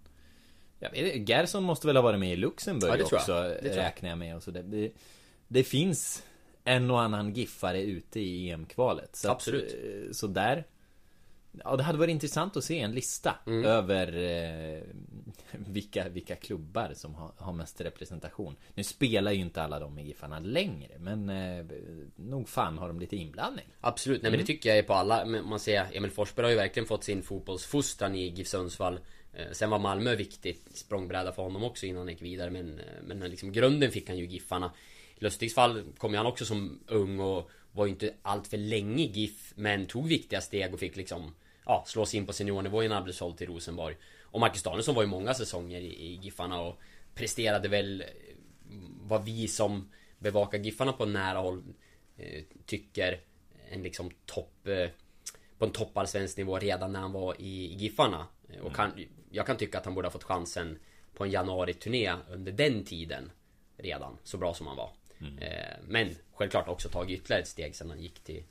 jag 0.81 0.91
vet, 0.91 1.29
Gerson 1.29 1.62
måste 1.62 1.87
väl 1.87 1.97
ha 1.97 2.03
varit 2.03 2.21
med 2.21 2.32
i 2.32 2.37
Luxemburg 2.37 3.00
ja, 3.00 3.05
också, 3.05 3.32
jag. 3.62 3.77
räknar 3.77 4.09
jag 4.09 4.19
med. 4.19 4.37
Och 4.37 4.43
så 4.43 4.50
det, 4.50 4.91
det, 5.49 5.65
finns 5.65 6.23
en 6.65 6.91
och 6.91 7.00
annan 7.00 7.32
giffare 7.32 7.82
ute 7.82 8.21
i 8.21 8.50
EM-kvalet. 8.50 9.17
Så 9.17 9.31
Absolut. 9.31 9.65
Att, 9.65 10.06
eh, 10.06 10.12
så 10.12 10.27
där 10.27 10.65
Ja, 11.65 11.77
det 11.77 11.82
hade 11.82 11.99
varit 11.99 12.11
intressant 12.11 12.56
att 12.56 12.65
se 12.65 12.81
en 12.81 12.93
lista 12.93 13.37
mm. 13.47 13.65
över 13.65 14.06
eh, 14.17 14.82
vilka, 15.67 16.09
vilka 16.09 16.37
klubbar 16.37 16.93
som 16.94 17.15
har, 17.15 17.33
har 17.37 17.53
mest 17.53 17.81
representation. 17.81 18.56
Nu 18.75 18.85
spelar 18.85 19.33
ju 19.33 19.41
inte 19.41 19.62
alla 19.62 19.79
de 19.79 19.99
i 19.99 20.06
Giffarna 20.06 20.38
längre, 20.38 20.99
men 20.99 21.29
eh, 21.29 21.65
nog 22.17 22.49
fan 22.49 22.79
har 22.79 22.88
de 22.88 23.00
lite 23.00 23.17
inblandning. 23.17 23.67
Absolut, 23.81 24.23
nej 24.23 24.29
mm. 24.29 24.38
men 24.38 24.47
det 24.47 24.53
mm. 24.53 24.59
tycker 24.59 24.69
jag 24.69 24.79
är 24.79 24.83
på 24.83 24.94
alla. 24.94 25.25
Man 25.25 25.61
ser, 25.61 25.87
Emil 25.93 26.11
Forsberg 26.11 26.44
har 26.44 26.50
ju 26.50 26.56
verkligen 26.56 26.87
fått 26.87 27.05
sin 27.05 27.23
fotbollsfostran 27.23 28.15
i 28.15 28.29
GIF 28.29 28.49
Sundsvall. 28.49 29.00
Eh, 29.32 29.50
sen 29.53 29.71
var 29.71 29.79
Malmö 29.79 30.17
viktigt 30.17 30.77
språngbräda 30.77 31.32
för 31.32 31.43
honom 31.43 31.65
också 31.65 31.87
innan 31.87 31.99
han 31.99 32.09
gick 32.09 32.23
vidare 32.23 32.50
men, 32.50 32.79
eh, 32.79 33.03
men 33.03 33.31
liksom 33.31 33.53
grunden 33.53 33.91
fick 33.91 34.09
han 34.09 34.19
ju 34.19 34.27
Giffarna. 34.27 34.73
I 35.17 35.25
Lustigs 35.25 35.55
fall 35.55 35.85
kom 35.99 36.12
ju 36.12 36.17
han 36.17 36.27
också 36.27 36.44
som 36.44 36.81
ung 36.87 37.21
och 37.21 37.50
var 37.73 37.87
ju 37.87 37.93
inte 37.93 38.15
allt 38.23 38.47
för 38.47 38.56
länge 38.56 39.05
i 39.05 39.06
GIF 39.06 39.53
Men 39.56 39.87
tog 39.87 40.09
viktiga 40.09 40.41
steg 40.41 40.75
och 40.75 40.81
fick 40.81 40.97
liksom 40.97 41.35
Ja, 41.65 41.85
slå 41.87 42.06
sig 42.06 42.19
in 42.19 42.27
på 42.27 42.32
seniornivå 42.32 42.82
innan 42.82 42.94
han 42.94 43.05
blev 43.05 43.12
såld 43.12 43.38
till 43.38 43.47
Rosenborg. 43.47 43.97
Och 44.23 44.41
Marcus 44.41 44.62
Danielsson 44.62 44.94
var 44.94 45.03
ju 45.03 45.09
många 45.09 45.35
säsonger 45.35 45.81
i, 45.81 46.06
i 46.06 46.15
Giffarna 46.23 46.61
och 46.61 46.81
Presterade 47.15 47.69
väl 47.69 48.00
eh, 48.00 48.06
Vad 49.03 49.25
vi 49.25 49.49
som 49.49 49.91
bevakar 50.19 50.59
Giffarna 50.59 50.93
på 50.93 51.06
nära 51.06 51.38
håll 51.38 51.62
eh, 52.17 52.43
Tycker 52.67 53.21
En 53.71 53.83
liksom 53.83 54.11
topp 54.26 54.67
eh, 54.67 54.88
på 55.61 55.67
en 55.67 55.73
toppallsvensk 55.73 56.37
nivå 56.37 56.59
redan 56.59 56.93
när 56.93 57.01
han 57.01 57.12
var 57.12 57.41
i, 57.41 57.75
Giffarna 57.75 58.27
och 58.62 58.75
kan, 58.75 58.93
jag 59.31 59.47
kan 59.47 59.57
tycka 59.57 59.79
att 59.79 59.85
han 59.85 59.95
borde 59.95 60.07
ha 60.07 60.12
fått 60.12 60.25
chansen 60.25 60.79
på 61.15 61.25
en 61.25 61.31
januari-turné 61.31 62.15
under 62.31 62.53
den 62.53 62.85
tiden 62.85 63.31
redan, 63.77 64.19
så 64.25 64.39
bra 64.39 64.55
som 64.55 64.67
han 64.67 64.77
var. 64.77 64.91
Mm. 65.21 65.39
Eh, 65.39 65.77
men 65.89 66.17
självklart 66.33 66.69
också 66.69 66.89
tagit 66.89 67.21
ytterligare 67.21 67.43
ett 67.43 67.49
steg 67.49 67.77
sen 67.77 67.91
han 67.91 68.01
gick 68.01 68.21
till, 68.21 68.43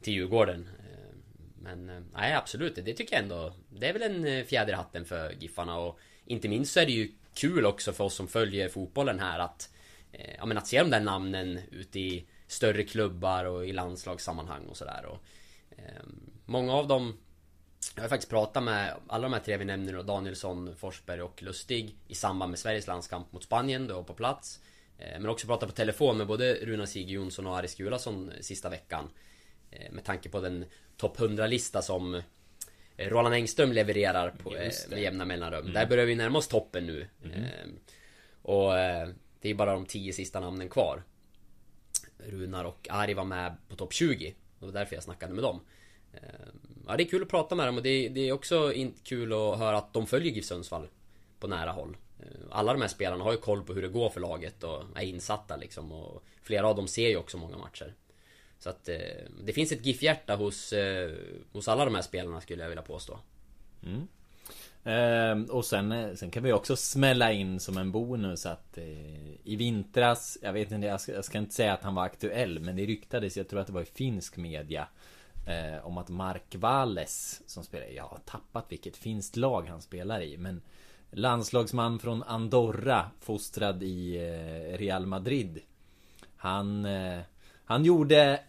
till 0.00 0.12
Djurgården. 0.12 0.68
Eh, 0.78 1.16
men 1.58 1.90
eh, 1.90 2.02
nej, 2.12 2.34
absolut, 2.34 2.74
det 2.74 2.94
tycker 2.94 3.14
jag 3.14 3.22
ändå. 3.22 3.52
Det 3.68 3.88
är 3.88 3.92
väl 3.92 4.26
en 4.26 4.44
fjäder 4.44 4.72
i 4.72 4.76
hatten 4.76 5.04
för 5.04 5.32
Giffarna 5.38 5.78
och 5.78 5.98
inte 6.24 6.48
minst 6.48 6.72
så 6.72 6.80
är 6.80 6.86
det 6.86 6.92
ju 6.92 7.12
kul 7.34 7.66
också 7.66 7.92
för 7.92 8.04
oss 8.04 8.14
som 8.14 8.28
följer 8.28 8.68
fotbollen 8.68 9.20
här 9.20 9.38
att 9.38 9.70
Ja 10.38 10.46
men 10.46 10.58
att 10.58 10.66
se 10.66 10.78
de 10.78 10.90
där 10.90 11.00
namnen 11.00 11.60
ute 11.70 12.00
i 12.00 12.24
större 12.46 12.82
klubbar 12.82 13.44
och 13.44 13.66
i 13.66 13.72
landslagssammanhang 13.72 14.66
och 14.66 14.76
sådär 14.76 15.06
och 15.06 15.18
Många 16.44 16.72
av 16.72 16.88
dem 16.88 17.18
jag 17.94 18.02
har 18.02 18.08
faktiskt 18.08 18.30
pratat 18.30 18.62
med 18.62 18.94
alla 19.06 19.22
de 19.22 19.32
här 19.32 19.40
tre 19.40 19.56
vi 19.56 19.64
nämner 19.64 20.02
Danielsson, 20.02 20.76
Forsberg 20.76 21.22
och 21.22 21.42
Lustig 21.42 21.96
i 22.08 22.14
samband 22.14 22.50
med 22.50 22.58
Sveriges 22.58 22.86
landskamp 22.86 23.32
mot 23.32 23.44
Spanien 23.44 23.86
då 23.86 24.04
på 24.04 24.14
plats. 24.14 24.60
Eh, 24.98 25.20
men 25.20 25.28
också 25.28 25.46
pratat 25.46 25.68
på 25.68 25.74
telefon 25.74 26.18
med 26.18 26.26
både 26.26 26.54
Runa 26.54 26.86
Sig 26.86 27.12
Jonsson 27.12 27.46
och 27.46 27.56
Aris 27.58 27.74
Gulason 27.74 28.32
sista 28.40 28.68
veckan. 28.68 29.10
Eh, 29.70 29.92
med 29.92 30.04
tanke 30.04 30.28
på 30.28 30.40
den 30.40 30.64
topp 30.96 31.18
100-lista 31.18 31.82
som 31.82 32.14
eh, 32.96 33.08
Roland 33.08 33.34
Engström 33.34 33.72
levererar 33.72 34.30
på, 34.30 34.50
med 34.90 35.02
jämna 35.02 35.24
mellanrum. 35.24 35.60
Mm. 35.60 35.72
Där 35.72 35.86
börjar 35.86 36.06
vi 36.06 36.14
närma 36.14 36.38
oss 36.38 36.48
toppen 36.48 36.86
nu. 36.86 37.08
Mm. 37.24 37.78
Och 38.42 38.72
det 39.40 39.50
är 39.50 39.54
bara 39.54 39.72
de 39.72 39.86
tio 39.86 40.12
sista 40.12 40.40
namnen 40.40 40.68
kvar. 40.68 41.02
Runar 42.18 42.64
och 42.64 42.86
Ari 42.90 43.14
var 43.14 43.24
med 43.24 43.56
på 43.68 43.76
topp 43.76 43.92
20. 43.92 44.34
Det 44.64 44.72
var 44.72 44.80
därför 44.80 44.94
jag 44.94 45.02
snackade 45.04 45.34
med 45.34 45.42
dem. 45.42 45.60
Eh, 46.12 46.20
ja, 46.86 46.96
det 46.96 47.02
är 47.02 47.08
kul 47.08 47.22
att 47.22 47.28
prata 47.28 47.54
med 47.54 47.66
dem 47.68 47.76
och 47.76 47.82
det 47.82 47.88
är, 47.88 48.10
det 48.10 48.28
är 48.28 48.32
också 48.32 48.72
kul 49.04 49.32
att 49.32 49.58
höra 49.58 49.78
att 49.78 49.92
de 49.92 50.06
följer 50.06 50.32
GIF 50.32 50.44
Sundsvall 50.44 50.88
på 51.40 51.46
nära 51.46 51.70
håll. 51.72 51.96
Eh, 52.20 52.26
alla 52.50 52.72
de 52.72 52.80
här 52.80 52.88
spelarna 52.88 53.24
har 53.24 53.32
ju 53.32 53.38
koll 53.38 53.62
på 53.62 53.72
hur 53.72 53.82
det 53.82 53.88
går 53.88 54.10
för 54.10 54.20
laget 54.20 54.64
och 54.64 54.82
är 54.94 55.02
insatta 55.02 55.56
liksom 55.56 55.92
och 55.92 56.24
flera 56.42 56.68
av 56.68 56.76
dem 56.76 56.88
ser 56.88 57.08
ju 57.08 57.16
också 57.16 57.38
många 57.38 57.58
matcher. 57.58 57.94
Så 58.58 58.70
att 58.70 58.88
eh, 58.88 58.98
det 59.44 59.52
finns 59.52 59.72
ett 59.72 59.86
GIF-hjärta 59.86 60.36
hos, 60.36 60.74
hos 61.52 61.68
alla 61.68 61.84
de 61.84 61.94
här 61.94 62.02
spelarna 62.02 62.40
skulle 62.40 62.62
jag 62.62 62.68
vilja 62.68 62.82
påstå. 62.82 63.18
Mm. 63.86 64.08
Eh, 64.84 65.40
och 65.50 65.64
sen, 65.64 65.92
eh, 65.92 66.14
sen 66.14 66.30
kan 66.30 66.42
vi 66.42 66.52
också 66.52 66.76
smälla 66.76 67.32
in 67.32 67.60
som 67.60 67.76
en 67.76 67.92
bonus 67.92 68.46
att 68.46 68.78
eh, 68.78 69.44
i 69.44 69.56
vintras, 69.56 70.38
jag 70.42 70.52
vet 70.52 70.72
inte, 70.72 70.86
jag 70.86 71.00
ska, 71.00 71.12
jag 71.12 71.24
ska, 71.24 71.38
inte 71.38 71.54
säga 71.54 71.72
att 71.72 71.82
han 71.82 71.94
var 71.94 72.04
aktuell, 72.04 72.60
men 72.60 72.76
det 72.76 72.86
ryktades, 72.86 73.36
jag 73.36 73.48
tror 73.48 73.60
att 73.60 73.66
det 73.66 73.72
var 73.72 73.82
i 73.82 73.84
finsk 73.84 74.36
media 74.36 74.88
eh, 75.46 75.86
Om 75.86 75.98
att 75.98 76.08
Mark 76.08 76.54
Valles 76.54 77.42
Som 77.46 77.64
spelar, 77.64 77.86
jag 77.86 78.04
har 78.04 78.18
tappat 78.24 78.64
vilket 78.68 78.96
finskt 78.96 79.36
lag 79.36 79.68
han 79.68 79.82
spelar 79.82 80.22
i 80.22 80.36
men 80.36 80.62
Landslagsman 81.10 81.98
från 81.98 82.22
Andorra 82.22 83.10
Fostrad 83.20 83.82
i 83.82 84.16
eh, 84.16 84.78
Real 84.78 85.06
Madrid 85.06 85.60
Han 86.36 86.84
eh, 86.84 87.20
Han 87.64 87.84
gjorde 87.84 88.40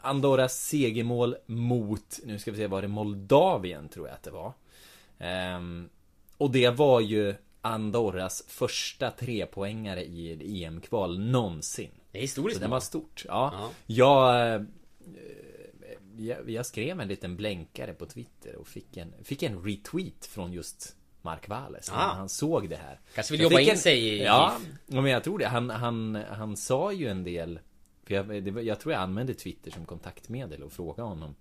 Andorras 0.00 0.60
segermål 0.60 1.36
mot, 1.46 2.20
nu 2.24 2.38
ska 2.38 2.50
vi 2.50 2.56
se, 2.56 2.66
var 2.66 2.82
det 2.82 2.88
Moldavien 2.88 3.88
tror 3.88 4.06
jag 4.06 4.14
att 4.14 4.22
det 4.22 4.30
var. 4.30 4.52
Um, 5.56 5.88
och 6.36 6.50
det 6.50 6.70
var 6.70 7.00
ju 7.00 7.34
Andorras 7.60 8.44
första 8.48 9.10
trepoängare 9.10 10.04
i 10.04 10.64
EM-kval 10.64 11.18
någonsin. 11.18 11.90
Det 12.12 12.18
är 12.18 12.22
historiskt. 12.22 12.58
Så 12.58 12.64
det 12.64 12.70
var 12.70 12.80
stort. 12.80 13.24
Ja. 13.28 13.52
ja. 13.54 13.70
Jag, 13.86 14.54
eh, 14.54 14.62
jag, 16.16 16.50
jag 16.50 16.66
skrev 16.66 17.00
en 17.00 17.08
liten 17.08 17.36
blänkare 17.36 17.94
på 17.94 18.06
Twitter 18.06 18.56
och 18.56 18.68
fick 18.68 18.96
en, 18.96 19.14
fick 19.24 19.42
en 19.42 19.64
retweet 19.64 20.26
från 20.26 20.52
just 20.52 20.96
Mark 21.22 21.48
Wallace. 21.48 21.92
Ah. 21.92 21.96
Han, 21.96 22.16
han, 22.16 22.28
såg 22.28 22.68
det 22.68 22.76
här. 22.76 23.00
Kanske 23.14 23.32
vill 23.32 23.40
jobba 23.40 23.60
in 23.60 23.70
en, 23.70 23.78
sig 23.78 24.08
i... 24.08 24.22
Ja, 24.22 24.56
men 24.86 25.06
jag 25.06 25.24
tror 25.24 25.38
det. 25.38 25.48
Han, 25.48 25.70
han, 25.70 26.14
han 26.30 26.56
sa 26.56 26.92
ju 26.92 27.08
en 27.08 27.24
del 27.24 27.60
för 28.04 28.14
jag, 28.14 28.44
det, 28.44 28.62
jag 28.62 28.80
tror 28.80 28.92
jag 28.92 29.02
använde 29.02 29.34
Twitter 29.34 29.70
som 29.70 29.86
kontaktmedel 29.86 30.62
och 30.62 30.72
frågade 30.72 31.08
honom 31.08 31.34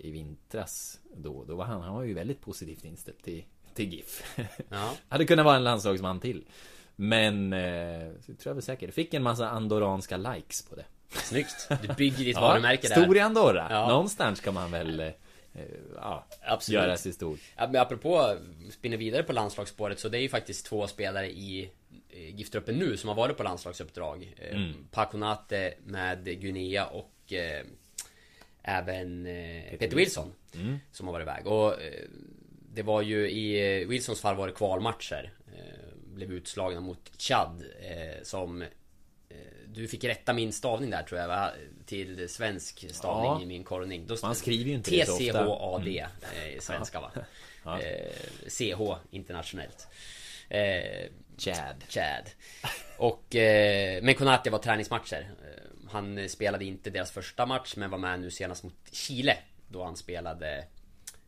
i 0.00 0.10
vintras 0.10 1.00
då. 1.14 1.44
Då 1.44 1.54
var 1.54 1.64
han, 1.64 1.82
han 1.82 1.94
var 1.94 2.02
ju 2.02 2.14
väldigt 2.14 2.40
positivt 2.40 2.84
inställd 2.84 3.22
till, 3.22 3.44
till 3.74 3.92
GIF. 3.94 4.38
Ja. 4.68 4.94
Hade 5.08 5.24
kunnat 5.24 5.44
vara 5.44 5.56
en 5.56 5.64
landslagsman 5.64 6.20
till. 6.20 6.44
Men, 6.96 7.52
eh, 7.52 8.08
så 8.20 8.26
tror 8.26 8.40
jag 8.44 8.54
väl 8.54 8.62
säkert. 8.62 8.94
Fick 8.94 9.14
en 9.14 9.22
massa 9.22 9.48
andoranska 9.48 10.16
likes 10.16 10.62
på 10.62 10.76
det. 10.76 10.84
Snyggt! 11.08 11.68
Du 11.82 11.88
bygger 11.96 12.24
ditt 12.24 12.36
ja, 12.36 12.40
varumärke 12.40 12.88
där. 12.88 13.02
Stor 13.02 13.16
i 13.16 13.20
Andorra. 13.20 13.66
Ja. 13.70 13.88
Någonstans 13.88 14.38
ska 14.38 14.52
man 14.52 14.70
väl 14.70 15.00
eh, 15.00 15.12
ja, 15.96 16.26
Absolut. 16.42 16.82
göra 16.82 16.96
sig 16.96 17.12
stor. 17.12 17.38
Ja, 17.56 17.68
men 17.72 17.80
apropå, 17.80 18.36
spinner 18.70 18.96
vidare 18.96 19.22
på 19.22 19.32
landslagsspåret 19.32 20.00
så 20.00 20.08
det 20.08 20.18
är 20.18 20.22
ju 20.22 20.28
faktiskt 20.28 20.66
två 20.66 20.86
spelare 20.86 21.30
i 21.30 21.70
Eh, 22.12 22.34
GIF-truppen 22.34 22.78
nu 22.78 22.96
som 22.96 23.08
har 23.08 23.14
varit 23.14 23.36
på 23.36 23.42
landslagsuppdrag. 23.42 24.34
Eh, 24.36 24.56
mm. 24.56 24.74
Paconate 24.90 25.74
med 25.84 26.24
Guinea 26.24 26.86
och 26.86 27.32
eh, 27.32 27.64
även 28.62 29.26
eh, 29.26 29.78
Peter 29.78 29.96
Wilson. 29.96 30.32
Mm. 30.54 30.78
Som 30.92 31.06
har 31.06 31.12
varit 31.12 31.24
iväg. 31.24 31.46
Och 31.46 31.82
eh, 31.82 32.04
det 32.72 32.82
var 32.82 33.02
ju 33.02 33.30
i 33.30 33.84
Wilsons 33.84 34.20
fall 34.20 34.36
var 34.36 34.46
det 34.46 34.52
kvalmatcher. 34.52 35.32
Eh, 35.46 36.14
blev 36.14 36.32
utslagna 36.32 36.80
mot 36.80 37.10
Chad. 37.18 37.64
som 38.22 38.64
du 39.66 39.88
fick 39.88 40.04
rätta 40.04 40.32
min 40.32 40.52
stavning 40.52 40.90
där 40.90 41.02
tror 41.02 41.20
jag 41.20 41.28
va? 41.28 41.50
Till 41.86 42.28
svensk 42.28 42.94
stavning 42.94 43.32
ja. 43.32 43.42
i 43.42 43.46
min 43.46 43.64
korrning. 43.64 44.08
Man 44.22 44.34
skriver 44.34 44.64
ju 44.64 44.74
inte 44.74 44.90
det 44.90 45.06
så 45.06 45.12
ofta. 45.12 45.24
TCHAD 45.24 45.86
mm. 45.86 46.10
svenska 46.60 47.00
va? 47.00 47.12
Ja. 47.64 47.78
CH 48.48 48.96
internationellt. 49.10 49.88
Chad. 51.40 51.84
Chad. 51.88 52.30
Och, 52.96 53.36
eh, 53.36 54.02
men 54.02 54.14
Konate 54.14 54.50
var 54.50 54.58
träningsmatcher. 54.58 55.30
Han 55.90 56.18
eh, 56.18 56.26
spelade 56.26 56.64
inte 56.64 56.90
deras 56.90 57.10
första 57.10 57.46
match 57.46 57.74
men 57.76 57.90
var 57.90 57.98
med 57.98 58.20
nu 58.20 58.30
senast 58.30 58.64
mot 58.64 58.74
Chile. 58.92 59.36
Då 59.68 59.84
han 59.84 59.96
spelade 59.96 60.64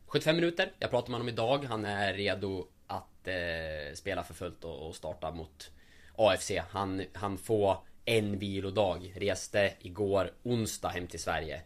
75 0.05 0.35
minuter. 0.35 0.71
Jag 0.79 0.89
pratade 0.89 1.11
med 1.11 1.19
honom 1.19 1.33
idag. 1.33 1.65
Han 1.65 1.85
är 1.85 2.13
redo 2.13 2.67
att 2.87 3.27
eh, 3.27 3.93
spela 3.93 4.23
för 4.23 4.33
fullt 4.33 4.63
och, 4.63 4.87
och, 4.87 4.95
starta 4.95 5.31
mot 5.31 5.71
AFC. 6.15 6.51
Han, 6.69 7.03
han 7.13 7.37
får 7.37 7.77
en 8.05 8.39
vilodag. 8.39 9.13
Reste 9.15 9.73
igår 9.79 10.31
onsdag 10.43 10.89
hem 10.89 11.07
till 11.07 11.19
Sverige. 11.19 11.61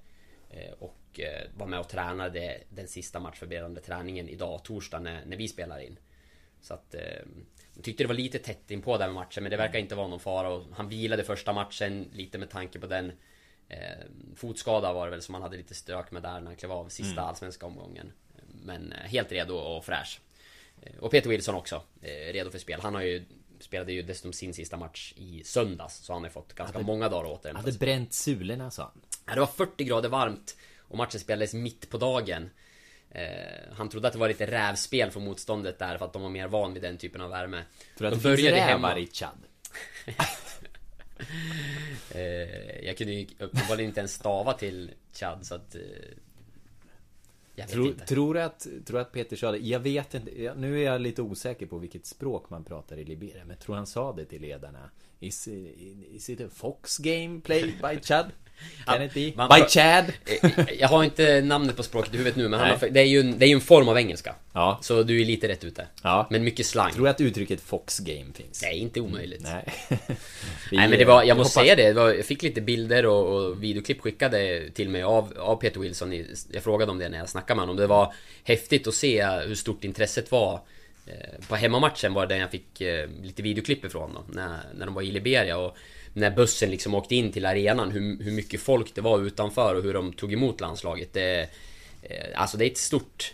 Eh, 0.50 0.72
och 0.80 1.20
eh, 1.20 1.50
var 1.58 1.68
med 1.68 1.80
och 1.80 1.90
tränade 1.90 2.58
den 2.70 2.88
sista 2.88 3.20
matchförberedande 3.20 3.82
träningen 3.82 4.30
idag 4.30 4.64
torsdag 4.64 5.00
när, 5.00 5.26
när 5.26 5.38
vi 5.38 5.48
spelar 5.48 5.80
in. 5.80 6.00
Så 6.62 6.74
att 6.74 6.96
eh, 6.96 7.26
jag 7.78 7.84
tyckte 7.84 8.04
det 8.04 8.08
var 8.08 8.16
lite 8.16 8.40
tätt 8.40 8.72
in 8.72 8.82
på 8.82 8.98
den 8.98 9.14
matchen 9.14 9.44
men 9.44 9.50
det 9.52 9.58
verkar 9.58 9.80
inte 9.80 9.96
vara 9.96 10.08
någon 10.08 10.20
fara. 10.20 10.50
Och 10.50 10.64
han 10.74 10.90
vilade 10.90 11.24
första 11.24 11.54
matchen 11.54 12.10
lite 12.14 12.38
med 12.38 12.50
tanke 12.50 12.80
på 12.80 12.88
den 12.88 13.12
eh, 13.70 13.78
Fotskada 14.36 14.94
var 14.94 15.06
det 15.06 15.12
väl 15.12 15.22
som 15.22 15.34
han 15.34 15.42
hade 15.42 15.58
lite 15.58 15.76
stök 15.76 16.12
med 16.12 16.22
där 16.22 16.40
när 16.40 16.46
han 16.46 16.56
klev 16.56 16.72
av 16.72 16.90
sista 16.90 17.22
mm. 17.22 17.26
allsvenska 17.26 17.66
omgången. 17.66 18.12
Men 18.64 18.92
eh, 18.92 19.00
helt 19.00 19.32
redo 19.32 19.56
och 19.56 19.86
fräsch. 19.86 20.22
Eh, 20.82 20.98
Och 21.00 21.12
Peter 21.12 21.30
Wilson 21.30 21.56
också 21.56 21.84
eh, 22.02 22.34
Redo 22.34 22.52
för 22.52 22.60
spel. 22.60 22.80
Han 22.82 22.96
har 22.96 23.02
ju 23.02 23.26
Spelade 23.60 23.94
ju 23.94 24.02
dessutom 24.02 24.34
sin 24.34 24.54
sista 24.54 24.78
match 24.78 25.14
i 25.16 25.44
söndags 25.44 25.96
Så 25.96 26.14
han 26.14 26.24
har 26.24 26.30
fått 26.30 26.54
ganska 26.54 26.78
hade, 26.78 26.86
många 26.86 27.10
dagar 27.10 27.30
åter 27.30 27.54
Hade 27.54 27.72
bränt 27.72 28.14
sulorna 28.14 28.72
sa 28.72 28.84
han 28.84 29.02
Ja 29.26 29.34
det 29.34 29.40
var 29.40 29.48
40 29.48 29.84
grader 29.84 30.10
varmt 30.10 30.58
Och 30.80 30.98
matchen 30.98 31.20
spelades 31.20 31.54
mitt 31.54 31.90
på 31.90 31.98
dagen 31.98 32.50
Eh, 33.12 33.74
han 33.74 33.90
trodde 33.90 34.08
att 34.08 34.14
det 34.14 34.20
var 34.20 34.28
lite 34.28 34.46
rävspel 34.46 35.12
från 35.12 35.24
motståndet 35.24 35.80
där 35.80 35.98
för 35.98 36.06
att 36.06 36.14
de 36.14 36.22
var 36.22 36.30
mer 36.30 36.48
van 36.48 36.74
vid 36.74 36.84
den 36.84 36.98
typen 36.98 37.22
av 37.22 37.30
värme. 37.30 37.64
För 37.96 38.06
att 38.06 38.24
de 38.24 38.30
det 38.30 38.38
finns 38.38 38.50
rävar 38.50 38.98
i 38.98 39.08
Chad. 39.08 39.38
eh, 42.12 42.86
jag 42.86 42.98
kunde 42.98 43.14
ju 43.14 43.28
uppenbarligen 43.40 43.90
inte 43.90 44.00
ens 44.00 44.14
stava 44.14 44.54
till 44.54 44.92
Chad 45.14 45.46
så 45.46 45.56
att... 45.56 45.76
Eh, 45.76 45.82
jag 47.56 47.68
tror, 47.68 47.88
inte. 47.88 48.06
Tror 48.06 48.38
att, 48.38 48.68
tror 48.86 49.00
att 49.00 49.12
Peter 49.12 49.36
sa 49.36 49.52
det? 49.52 49.58
Jag 49.58 49.80
vet 49.80 50.14
inte. 50.14 50.54
Nu 50.56 50.80
är 50.80 50.86
jag 50.86 51.02
lite 51.02 51.22
osäker 51.22 51.66
på 51.66 51.78
vilket 51.78 52.06
språk 52.06 52.50
man 52.50 52.64
pratar 52.64 52.98
i 52.98 53.04
Liberia. 53.04 53.46
Men 53.46 53.58
tror 53.58 53.76
han 53.76 53.88
sa 53.88 54.14
det 54.14 54.26
till 54.26 54.42
ledarna. 54.42 54.90
Is, 55.20 55.48
is 55.48 56.30
it 56.30 56.42
a 56.42 56.50
Fox 56.54 56.98
game 56.98 57.42
played 57.42 57.74
by 57.82 58.00
Chad? 58.02 58.32
Be? 59.14 59.32
Man, 59.36 59.50
By 59.50 59.66
Chad? 59.70 60.06
jag 60.80 60.88
har 60.88 61.04
inte 61.04 61.42
namnet 61.42 61.76
på 61.76 61.84
språket 61.84 62.14
i 62.14 62.18
huvudet 62.18 62.38
nu 62.38 62.48
men 62.48 62.60
har, 62.60 62.90
det, 62.90 63.00
är 63.00 63.06
ju 63.06 63.20
en, 63.20 63.40
det 63.40 63.46
är 63.46 63.48
ju 63.48 63.56
en 63.56 63.62
form 63.62 63.88
av 63.90 63.98
engelska. 63.98 64.36
Ja. 64.54 64.80
Så 64.82 65.04
du 65.04 65.22
är 65.22 65.26
lite 65.26 65.48
rätt 65.48 65.64
ute. 65.64 65.88
Ja. 66.04 66.28
Men 66.30 66.44
mycket 66.44 66.66
slang. 66.66 66.92
Tror 66.92 67.04
du 67.04 67.10
att 67.10 67.22
uttrycket 67.22 67.62
Fox 67.62 68.00
Game 68.00 68.34
finns? 68.34 68.62
Nej, 68.62 68.78
inte 68.78 69.02
omöjligt. 69.02 69.44
Nej. 69.44 69.74
Vi, 70.72 70.78
Nej 70.78 70.90
men 70.90 71.00
det 71.00 71.06
var, 71.06 71.24
jag 71.24 71.38
måste 71.38 71.60
hoppas... 71.60 71.68
säga 71.68 71.76
det, 71.76 71.88
det 71.88 71.94
var, 71.94 72.14
jag 72.14 72.26
fick 72.26 72.44
lite 72.44 72.62
bilder 72.62 73.06
och, 73.06 73.36
och 73.36 73.64
videoklipp 73.64 74.02
skickade 74.02 74.70
till 74.70 74.90
mig 74.90 75.04
av, 75.04 75.34
av 75.40 75.56
Peter 75.56 75.80
Wilson. 75.80 76.26
Jag 76.52 76.64
frågade 76.64 76.92
om 76.92 77.00
det 77.00 77.10
när 77.10 77.18
jag 77.18 77.30
snackade 77.30 77.56
med 77.56 77.62
honom. 77.62 77.78
Det 77.78 77.88
var 77.88 78.14
häftigt 78.44 78.88
att 78.88 78.94
se 78.94 79.26
hur 79.26 79.56
stort 79.56 79.84
intresset 79.84 80.32
var 80.32 80.60
eh, 81.06 81.48
på 81.48 81.56
hemmamatchen 81.56 82.14
var 82.14 82.26
det 82.26 82.34
den 82.34 82.42
jag 82.42 82.52
fick 82.52 82.82
eh, 82.82 83.10
lite 83.24 83.42
videoklipp 83.42 83.86
ifrån 83.86 84.14
då, 84.14 84.24
när, 84.34 84.60
när 84.76 84.86
de 84.86 84.96
var 84.96 85.02
i 85.02 85.12
Liberia 85.12 85.58
och 85.58 85.78
när 86.18 86.32
bussen 86.32 86.72
liksom 86.72 86.96
åkte 86.96 87.16
in 87.16 87.32
till 87.32 87.46
arenan, 87.46 87.92
hur, 87.92 88.24
hur 88.24 88.32
mycket 88.32 88.62
folk 88.62 88.96
det 88.96 89.02
var 89.02 89.20
utanför 89.20 89.76
och 89.76 89.84
hur 89.84 89.94
de 89.94 90.14
tog 90.14 90.34
emot 90.34 90.62
landslaget. 90.62 91.14
Det, 91.14 91.50
eh, 92.02 92.26
alltså 92.36 92.58
det 92.58 92.66
är 92.66 92.72
ett 92.72 92.78
stort 92.78 93.34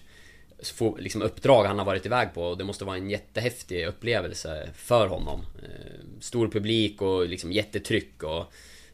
liksom, 0.97 1.21
uppdrag 1.21 1.65
han 1.65 1.79
har 1.79 1.85
varit 1.85 2.05
iväg 2.05 2.33
på 2.33 2.43
och 2.43 2.57
det 2.57 2.63
måste 2.63 2.85
vara 2.85 2.97
en 2.97 3.09
jättehäftig 3.09 3.87
upplevelse 3.87 4.69
för 4.75 5.07
honom. 5.07 5.45
Eh, 5.63 6.19
stor 6.19 6.47
publik 6.47 7.01
och 7.01 7.27
liksom 7.27 7.51
jättetryck 7.51 8.23
och... 8.23 8.53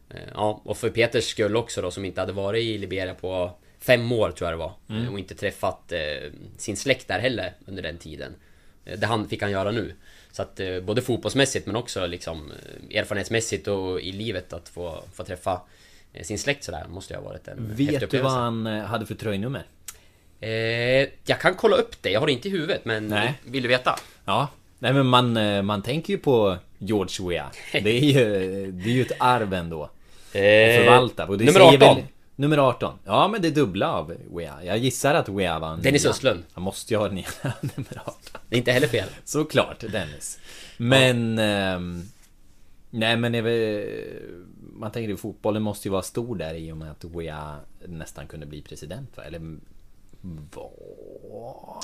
Eh, 0.09 0.29
ja, 0.33 0.61
och 0.65 0.77
för 0.77 0.89
Peters 0.89 1.25
skull 1.25 1.55
också 1.55 1.81
då 1.81 1.91
som 1.91 2.05
inte 2.05 2.21
hade 2.21 2.33
varit 2.33 2.63
i 2.63 2.77
Liberia 2.77 3.13
på 3.13 3.57
fem 3.79 4.11
år 4.11 4.31
tror 4.31 4.49
jag 4.49 4.59
det 4.59 4.63
var. 4.63 4.73
Mm. 4.89 5.13
Och 5.13 5.19
inte 5.19 5.35
träffat 5.35 5.93
sin 6.57 6.77
släkt 6.77 7.07
där 7.07 7.19
heller 7.19 7.53
under 7.67 7.83
den 7.83 7.97
tiden. 7.97 8.35
Det 8.97 9.05
han 9.05 9.29
fick 9.29 9.41
han 9.41 9.51
göra 9.51 9.71
nu. 9.71 9.93
Så 10.31 10.41
att 10.41 10.59
eh, 10.59 10.79
både 10.79 11.01
fotbollsmässigt 11.01 11.65
men 11.65 11.75
också 11.75 12.07
liksom 12.07 12.51
eh, 12.91 12.99
erfarenhetsmässigt 12.99 13.67
och 13.67 14.01
i 14.01 14.11
livet 14.11 14.53
att 14.53 14.69
få, 14.69 15.03
få 15.13 15.23
träffa 15.23 15.61
eh, 16.13 16.23
sin 16.23 16.39
släkt 16.39 16.63
sådär 16.63 16.85
måste 16.89 17.13
ju 17.13 17.19
ha 17.19 17.25
varit 17.25 17.47
en 17.47 17.75
Vet 17.75 18.11
du 18.11 18.21
vad 18.21 18.31
han 18.31 18.65
hade 18.65 19.05
för 19.05 19.15
tröjnummer? 19.15 19.63
Eh, 20.39 20.49
jag 21.25 21.39
kan 21.41 21.55
kolla 21.55 21.75
upp 21.75 22.01
det, 22.01 22.09
jag 22.09 22.19
har 22.19 22.27
det 22.27 22.33
inte 22.33 22.47
i 22.47 22.51
huvudet 22.51 22.85
men 22.85 23.07
Nej. 23.07 23.33
vill 23.45 23.63
du 23.63 23.69
veta? 23.69 23.99
Ja. 24.25 24.47
Nej 24.79 24.93
men 24.93 25.05
man, 25.05 25.33
man 25.65 25.81
tänker 25.81 26.13
ju 26.13 26.19
på 26.19 26.57
George 26.77 27.29
Weah. 27.29 27.47
Det 27.71 27.89
är 27.89 28.03
ju, 28.03 28.71
det 28.71 28.89
är 28.89 28.93
ju 28.93 29.01
ett 29.01 29.11
arv 29.19 29.53
ändå. 29.53 29.83
Att 30.29 30.31
förvalta. 30.31 31.25
Och 31.25 31.37
det 31.37 31.45
Nummer 31.45 31.59
18 31.59 31.79
väl, 31.79 32.03
Nummer 32.39 32.57
18 32.57 32.93
Ja 33.05 33.27
men 33.27 33.41
det 33.41 33.47
är 33.47 33.51
dubbla 33.51 33.93
av 33.93 34.13
Wea. 34.31 34.63
Jag 34.63 34.77
gissar 34.77 35.13
att 35.15 35.29
Wea 35.29 35.59
vann 35.59 35.81
Dennis 35.81 36.05
Östlund. 36.05 36.43
Han 36.53 36.63
måste 36.63 36.93
ju 36.93 36.99
ha 36.99 37.07
ner 37.07 37.27
nummer 37.61 38.01
18 38.05 38.13
Det 38.49 38.55
är 38.55 38.57
inte 38.57 38.71
heller 38.71 38.87
fel. 38.87 39.09
Såklart 39.25 39.79
Dennis. 39.79 40.39
Men 40.77 41.37
ja. 41.37 41.73
eh, 41.73 41.79
Nej 42.89 43.17
men 43.17 43.31
det 43.31 43.37
är 43.37 44.19
Man 44.59 44.91
tänker 44.91 45.13
att 45.13 45.19
fotbollen 45.19 45.61
måste 45.61 45.87
ju 45.87 45.91
vara 45.91 46.01
stor 46.01 46.35
där 46.35 46.53
i 46.53 46.71
och 46.71 46.77
med 46.77 46.91
att 46.91 47.03
Wea 47.03 47.55
nästan 47.85 48.27
kunde 48.27 48.45
bli 48.45 48.61
president 48.61 49.17
va? 49.17 49.23
Eller 49.23 49.57
var 50.53 50.71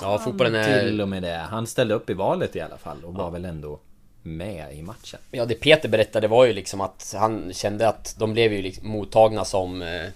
Ja 0.02 0.20
fotbollen 0.20 0.56
är 0.56 0.82
Till 0.82 1.02
och 1.02 1.10
med 1.10 1.24
det. 1.24 1.38
Han 1.38 1.68
ställde 1.68 1.94
upp 1.94 2.10
i 2.10 2.14
valet 2.14 2.56
i 2.56 2.62
alla 2.62 2.78
fall 2.78 2.98
och 3.04 3.14
ja. 3.14 3.18
var 3.18 3.32
väl 3.32 3.46
ändå 3.46 3.80
med 4.22 4.78
i 4.78 4.82
matchen. 4.82 5.20
Ja, 5.32 5.46
det 5.46 5.56
Peter 5.56 5.90
berättade 5.90 6.28
var 6.28 6.46
ju 6.46 6.54
liksom 6.54 6.82
att 6.82 7.16
han 7.18 7.54
kände 7.54 7.90
att 7.90 8.16
de 8.20 8.34
blev 8.34 8.54
ju 8.54 8.62
liksom 8.62 8.88
mottagna 8.88 9.46
som 9.46 9.82
eh, 9.82 10.10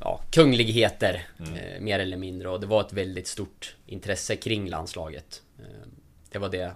ja, 0.00 0.20
kungligheter 0.30 1.26
mm. 1.38 1.54
eh, 1.54 1.80
mer 1.80 1.98
eller 1.98 2.16
mindre 2.16 2.48
och 2.48 2.60
det 2.60 2.66
var 2.66 2.80
ett 2.80 2.92
väldigt 2.92 3.26
stort 3.26 3.74
intresse 3.86 4.36
kring 4.36 4.68
landslaget. 4.68 5.42
Eh, 5.58 5.88
det 6.32 6.38
var 6.38 6.48
det, 6.48 6.72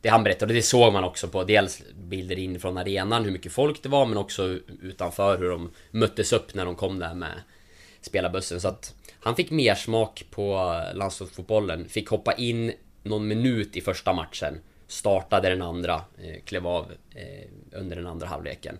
det 0.00 0.08
han 0.08 0.24
berättade 0.24 0.50
och 0.50 0.54
det 0.54 0.62
såg 0.62 0.92
man 0.92 1.04
också 1.04 1.28
på 1.28 1.44
dels 1.44 1.82
bilder 1.94 2.38
in 2.38 2.60
från 2.60 2.78
arenan 2.78 3.24
hur 3.24 3.32
mycket 3.32 3.52
folk 3.52 3.82
det 3.82 3.88
var 3.88 4.06
men 4.06 4.18
också 4.18 4.58
utanför 4.82 5.38
hur 5.38 5.50
de 5.50 5.70
möttes 5.90 6.32
upp 6.32 6.54
när 6.54 6.64
de 6.64 6.74
kom 6.74 6.98
där 6.98 7.14
med 7.14 7.42
spelarbussen. 8.00 8.60
Så 8.60 8.68
att 8.68 8.94
han 9.20 9.36
fick 9.36 9.50
mer 9.50 9.74
smak 9.74 10.24
på 10.30 10.76
landslagsfotbollen. 10.94 11.88
Fick 11.88 12.08
hoppa 12.08 12.32
in 12.32 12.72
någon 13.02 13.28
minut 13.28 13.76
i 13.76 13.80
första 13.80 14.12
matchen. 14.12 14.60
Startade 14.86 15.48
den 15.48 15.62
andra, 15.62 15.94
eh, 15.94 16.42
klev 16.44 16.66
av 16.66 16.92
eh, 17.14 17.48
under 17.72 17.96
den 17.96 18.06
andra 18.06 18.26
halvleken. 18.26 18.78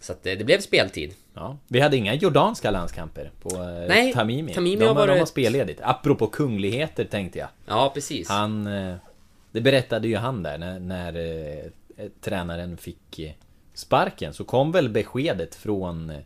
Så 0.00 0.12
att 0.12 0.22
det, 0.22 0.34
det 0.34 0.44
blev 0.44 0.60
speltid. 0.60 1.14
Ja. 1.34 1.58
Vi 1.68 1.80
hade 1.80 1.96
inga 1.96 2.14
jordanska 2.14 2.70
landskamper 2.70 3.30
på 3.42 3.48
eh, 3.48 3.88
Nej, 3.88 4.12
Tamimi. 4.12 4.54
Tamimi 4.54 4.76
de, 4.76 4.86
har 4.86 4.94
varit... 4.94 5.14
de 5.14 5.18
har 5.18 5.26
spelledigt. 5.26 5.80
Apropå 5.82 6.26
kungligheter 6.26 7.04
tänkte 7.04 7.38
jag. 7.38 7.48
Ja, 7.66 7.90
precis. 7.94 8.28
Han... 8.28 8.66
Eh, 8.66 8.96
det 9.52 9.60
berättade 9.60 10.08
ju 10.08 10.16
han 10.16 10.42
där 10.42 10.58
när, 10.58 10.78
när 10.80 11.14
eh, 11.96 12.08
tränaren 12.20 12.76
fick 12.76 13.18
eh, 13.18 13.30
sparken. 13.74 14.34
Så 14.34 14.44
kom 14.44 14.72
väl 14.72 14.88
beskedet 14.88 15.54
från 15.54 16.10
eh, 16.10 16.18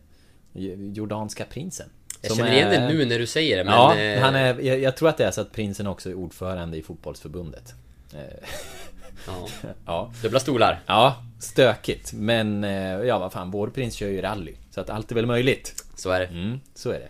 jordanska 0.93 1.45
prinsen. 1.45 1.89
Jag 2.21 2.35
känner 2.37 2.53
igen 2.53 2.69
det 2.69 2.87
nu 2.87 3.05
när 3.05 3.19
du 3.19 3.27
säger 3.27 3.57
det, 3.57 3.63
men... 3.63 3.73
Ja, 3.73 3.87
han 4.21 4.35
är, 4.35 4.59
jag, 4.59 4.79
jag, 4.79 4.97
tror 4.97 5.09
att 5.09 5.17
det 5.17 5.25
är 5.25 5.31
så 5.31 5.41
att 5.41 5.51
prinsen 5.51 5.87
också 5.87 6.09
är 6.09 6.13
ordförande 6.13 6.77
i 6.77 6.81
fotbollsförbundet. 6.81 7.73
Ja. 9.27 9.47
ja. 9.85 10.11
Dubbla 10.21 10.39
stolar. 10.39 10.79
Ja, 10.85 11.23
stökigt. 11.39 12.13
Men 12.13 12.63
ja, 13.07 13.19
vad 13.19 13.33
fan, 13.33 13.51
vår 13.51 13.67
prins 13.67 13.95
kör 13.95 14.07
ju 14.07 14.21
rally. 14.21 14.53
Så 14.71 14.81
att 14.81 14.89
allt 14.89 15.11
är 15.11 15.15
väl 15.15 15.25
möjligt. 15.25 15.83
Så 15.95 16.09
är 16.09 16.19
det. 16.19 16.25
Mm, 16.25 16.59
så 16.75 16.89
är 16.89 16.99
det. 16.99 17.09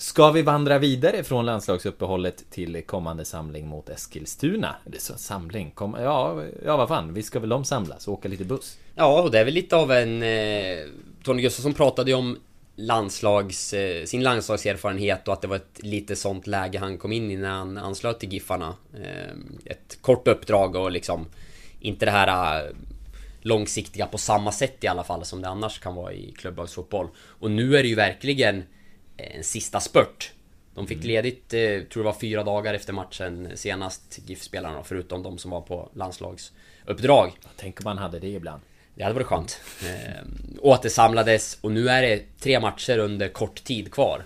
Ska 0.00 0.30
vi 0.30 0.42
vandra 0.42 0.78
vidare 0.78 1.24
från 1.24 1.46
landslagsuppehållet 1.46 2.50
till 2.50 2.82
kommande 2.86 3.24
samling 3.24 3.66
mot 3.66 3.88
Eskilstuna? 3.88 4.74
Det 4.84 5.00
så 5.00 5.14
samling? 5.16 5.70
Kom, 5.70 5.96
ja, 6.00 6.42
ja, 6.64 6.76
vad 6.76 6.88
fan, 6.88 7.14
vi 7.14 7.22
ska 7.22 7.40
väl 7.40 7.48
de 7.48 7.64
samlas 7.64 8.08
och 8.08 8.14
åka 8.14 8.28
lite 8.28 8.44
buss? 8.44 8.78
Ja, 8.94 9.22
och 9.22 9.30
det 9.30 9.38
är 9.38 9.44
väl 9.44 9.54
lite 9.54 9.76
av 9.76 9.92
en... 9.92 10.22
Eh, 10.22 10.78
Tony 11.24 11.42
Gustafsson 11.42 11.74
pratade 11.74 12.10
ju 12.10 12.16
om 12.16 12.38
landslags, 12.78 13.74
eh, 13.74 14.04
sin 14.04 14.22
landslagserfarenhet 14.22 15.28
och 15.28 15.34
att 15.34 15.42
det 15.42 15.48
var 15.48 15.56
ett 15.56 15.82
lite 15.82 16.16
sånt 16.16 16.46
läge 16.46 16.78
han 16.78 16.98
kom 16.98 17.12
in 17.12 17.30
i 17.30 17.36
när 17.36 17.50
han 17.50 17.78
anslöt 17.78 18.20
till 18.20 18.32
Giffarna. 18.32 18.76
Eh, 18.94 19.34
ett 19.64 19.98
kort 20.00 20.28
uppdrag 20.28 20.76
och 20.76 20.90
liksom 20.90 21.26
inte 21.80 22.04
det 22.04 22.10
här 22.10 22.64
eh, 22.64 22.70
långsiktiga 23.40 24.06
på 24.06 24.18
samma 24.18 24.52
sätt 24.52 24.84
i 24.84 24.86
alla 24.86 25.04
fall 25.04 25.24
som 25.24 25.42
det 25.42 25.48
annars 25.48 25.78
kan 25.78 25.94
vara 25.94 26.12
i 26.12 26.32
klubblagsfotboll. 26.32 27.08
Och 27.18 27.50
nu 27.50 27.76
är 27.76 27.82
det 27.82 27.88
ju 27.88 27.94
verkligen 27.94 28.64
en 29.16 29.44
sista 29.44 29.80
spurt. 29.80 30.32
De 30.74 30.86
fick 30.86 30.98
mm. 30.98 31.08
ledigt, 31.08 31.48
tror 31.90 32.02
det 32.02 32.02
var 32.02 32.20
fyra 32.20 32.44
dagar 32.44 32.74
efter 32.74 32.92
matchen 32.92 33.48
senast, 33.54 34.18
GIF-spelarna 34.26 34.82
förutom 34.84 35.22
de 35.22 35.38
som 35.38 35.50
var 35.50 35.60
på 35.60 35.90
landslagsuppdrag. 35.94 37.32
Tänk 37.56 37.80
om 37.80 37.84
man 37.84 37.98
hade 37.98 38.18
det 38.18 38.28
ibland. 38.28 38.62
Det 38.98 39.04
hade 39.04 39.14
varit 39.14 39.26
skönt. 39.26 39.60
Eh, 39.82 40.24
återsamlades 40.60 41.58
och 41.60 41.72
nu 41.72 41.88
är 41.88 42.02
det 42.02 42.22
tre 42.40 42.60
matcher 42.60 42.98
under 42.98 43.28
kort 43.28 43.64
tid 43.64 43.92
kvar. 43.92 44.24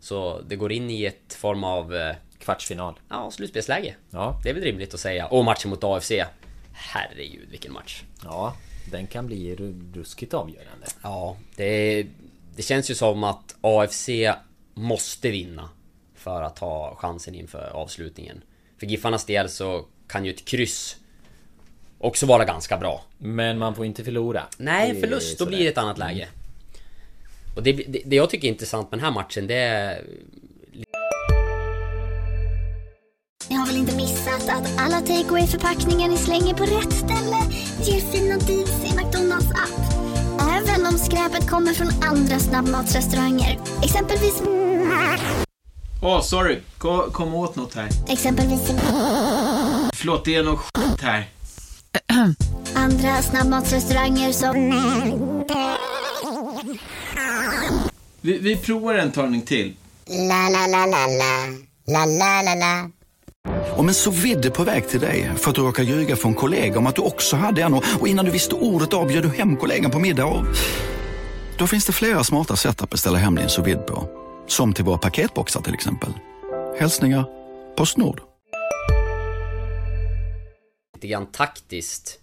Så 0.00 0.40
det 0.40 0.56
går 0.56 0.72
in 0.72 0.90
i 0.90 1.04
ett 1.04 1.34
form 1.34 1.64
av... 1.64 1.94
Eh, 1.94 2.16
Kvartsfinal. 2.38 3.00
Ja, 3.08 3.30
slutspelsläge. 3.30 3.94
Ja. 4.10 4.40
Det 4.42 4.50
är 4.50 4.54
väl 4.54 4.62
rimligt 4.62 4.94
att 4.94 5.00
säga. 5.00 5.26
Och 5.26 5.44
matchen 5.44 5.70
mot 5.70 5.84
AFC. 5.84 6.12
Herregud 6.72 7.48
vilken 7.50 7.72
match. 7.72 8.02
Ja, 8.24 8.56
den 8.90 9.06
kan 9.06 9.26
bli 9.26 9.56
ruskigt 9.94 10.34
avgörande. 10.34 10.86
Ja, 11.02 11.36
det, 11.56 12.06
det 12.56 12.62
känns 12.62 12.90
ju 12.90 12.94
som 12.94 13.24
att 13.24 13.56
AFC 13.60 14.08
måste 14.74 15.30
vinna 15.30 15.70
för 16.14 16.42
att 16.42 16.58
ha 16.58 16.94
chansen 16.94 17.34
inför 17.34 17.70
avslutningen. 17.74 18.42
För 18.78 18.86
Giffarnas 18.86 19.24
del 19.24 19.48
så 19.48 19.86
kan 20.08 20.24
ju 20.24 20.30
ett 20.30 20.44
kryss 20.44 20.96
också 21.98 22.26
vara 22.26 22.44
ganska 22.44 22.76
bra. 22.76 23.04
Men 23.18 23.58
man 23.58 23.74
får 23.74 23.86
inte 23.86 24.04
förlora. 24.04 24.42
Nej, 24.56 25.00
förlust, 25.00 25.38
då 25.38 25.46
blir 25.46 25.58
det 25.58 25.66
ett 25.66 25.78
annat 25.78 25.98
läge. 25.98 26.22
Mm. 26.22 26.34
Och 27.56 27.62
det, 27.62 27.72
det, 27.72 28.02
det, 28.04 28.16
jag 28.16 28.30
tycker 28.30 28.48
är 28.48 28.52
intressant 28.52 28.90
med 28.90 28.98
den 28.98 29.04
här 29.04 29.12
matchen, 29.12 29.46
det 29.46 29.54
är... 29.54 30.04
Ni 33.48 33.56
har 33.56 33.66
väl 33.66 33.76
inte 33.76 33.96
missat 33.96 34.48
att 34.48 34.80
alla 34.80 35.00
takeaway 35.00 35.46
förpackningar 35.46 36.08
ni 36.08 36.16
slänger 36.16 36.54
på 36.54 36.62
rätt 36.62 36.92
ställe 36.92 37.36
ger 37.82 38.00
fina 38.00 38.36
deals 38.36 38.84
i 38.84 38.96
McDonalds 38.96 39.50
app. 39.50 40.08
Även 40.40 40.86
om 40.86 40.92
skräpet 40.98 41.50
kommer 41.50 41.72
från 41.72 41.88
andra 42.02 42.38
snabbmatsrestauranger. 42.38 43.58
Exempelvis... 43.82 44.42
Åh, 46.02 46.16
oh, 46.16 46.20
sorry. 46.20 46.58
Kom, 46.78 47.10
kom 47.10 47.34
åt 47.34 47.56
något 47.56 47.74
här. 47.74 47.88
Exempelvis... 48.08 48.72
Förlåt, 49.94 50.24
det 50.24 50.34
är 50.34 50.42
något 50.42 50.60
skit 50.60 51.00
här. 51.00 51.26
Andra 52.74 53.22
snabbmatsrestauranger 53.22 54.32
som... 54.32 54.54
Vi, 58.20 58.38
vi 58.38 58.56
provar 58.56 58.94
en 58.94 59.12
talning 59.12 59.42
till. 59.42 59.76
La, 60.06 60.48
la, 60.48 60.66
la, 60.66 60.86
la, 60.86 61.06
la. 61.06 61.46
La, 61.86 62.04
la, 62.04 62.42
la, 62.42 62.54
la. 62.54 62.90
Om 63.76 63.88
en 63.88 63.94
så 63.94 64.10
vidde 64.10 64.50
på 64.50 64.64
väg 64.64 64.88
till 64.88 65.00
dig 65.00 65.30
för 65.36 65.50
att 65.50 65.56
du 65.56 65.62
råkar 65.62 65.82
ljuga 65.82 66.16
från 66.16 66.34
kollega 66.34 66.78
om 66.78 66.86
att 66.86 66.96
du 66.96 67.02
också 67.02 67.36
hade 67.36 67.62
en 67.62 67.74
och 67.74 68.08
innan 68.08 68.24
du 68.24 68.30
visste 68.30 68.54
ordet 68.54 68.94
av 68.94 69.08
du 69.08 69.28
hem 69.28 69.56
kollegan 69.56 69.90
på 69.90 69.98
middag 69.98 70.26
och... 70.26 70.44
Då 71.58 71.66
finns 71.66 71.86
det 71.86 71.92
flera 71.92 72.24
smarta 72.24 72.56
sätt 72.56 72.82
att 72.82 72.90
beställa 72.90 73.18
hem 73.18 73.34
din 73.34 73.48
sous 73.48 73.76
på. 73.86 74.08
Som 74.46 74.72
till 74.72 74.84
våra 74.84 74.98
paketboxar 74.98 75.60
till 75.60 75.74
exempel. 75.74 76.12
Hälsningar 76.78 77.24
Postnord. 77.76 78.27
Lite 80.98 81.08
grann 81.08 81.26
taktiskt. 81.26 82.20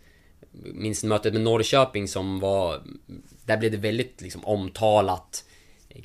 Minns 0.51 1.03
mötet 1.03 1.33
med 1.33 1.41
Norrköping 1.41 2.07
som 2.07 2.39
var... 2.39 2.83
Där 3.45 3.57
blev 3.57 3.71
det 3.71 3.77
väldigt 3.77 4.21
liksom 4.21 4.45
omtalat 4.45 5.45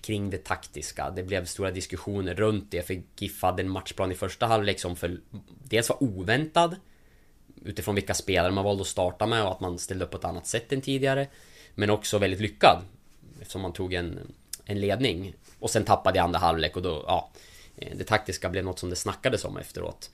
kring 0.00 0.30
det 0.30 0.44
taktiska. 0.44 1.10
Det 1.10 1.22
blev 1.22 1.44
stora 1.44 1.70
diskussioner 1.70 2.34
runt 2.34 2.70
det 2.70 2.82
för 2.82 3.02
GIF 3.16 3.42
hade 3.42 3.62
en 3.62 3.70
matchplan 3.70 4.12
i 4.12 4.14
första 4.14 4.46
halvlek 4.46 4.80
som 4.80 4.96
för 4.96 5.20
dels 5.64 5.88
var 5.88 6.02
oväntad 6.02 6.76
utifrån 7.64 7.94
vilka 7.94 8.14
spelare 8.14 8.52
man 8.52 8.64
valde 8.64 8.80
att 8.80 8.86
starta 8.86 9.26
med 9.26 9.44
och 9.44 9.50
att 9.50 9.60
man 9.60 9.78
ställde 9.78 10.04
upp 10.04 10.10
på 10.10 10.16
ett 10.16 10.24
annat 10.24 10.46
sätt 10.46 10.72
än 10.72 10.80
tidigare. 10.80 11.28
Men 11.74 11.90
också 11.90 12.18
väldigt 12.18 12.40
lyckad 12.40 12.82
eftersom 13.40 13.62
man 13.62 13.72
tog 13.72 13.94
en, 13.94 14.18
en 14.64 14.80
ledning 14.80 15.34
och 15.58 15.70
sen 15.70 15.84
tappade 15.84 16.16
i 16.16 16.20
andra 16.20 16.38
halvlek 16.38 16.76
och 16.76 16.82
då, 16.82 17.04
ja, 17.06 17.30
eh, 17.76 17.96
det 17.96 18.04
taktiska 18.04 18.50
blev 18.50 18.64
något 18.64 18.78
som 18.78 18.90
det 18.90 18.96
snackades 18.96 19.44
om 19.44 19.56
efteråt. 19.56 20.10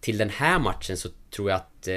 Till 0.00 0.18
den 0.18 0.30
här 0.30 0.58
matchen 0.58 0.96
så 0.96 1.08
tror 1.30 1.50
jag 1.50 1.56
att 1.56 1.88
eh, 1.88 1.94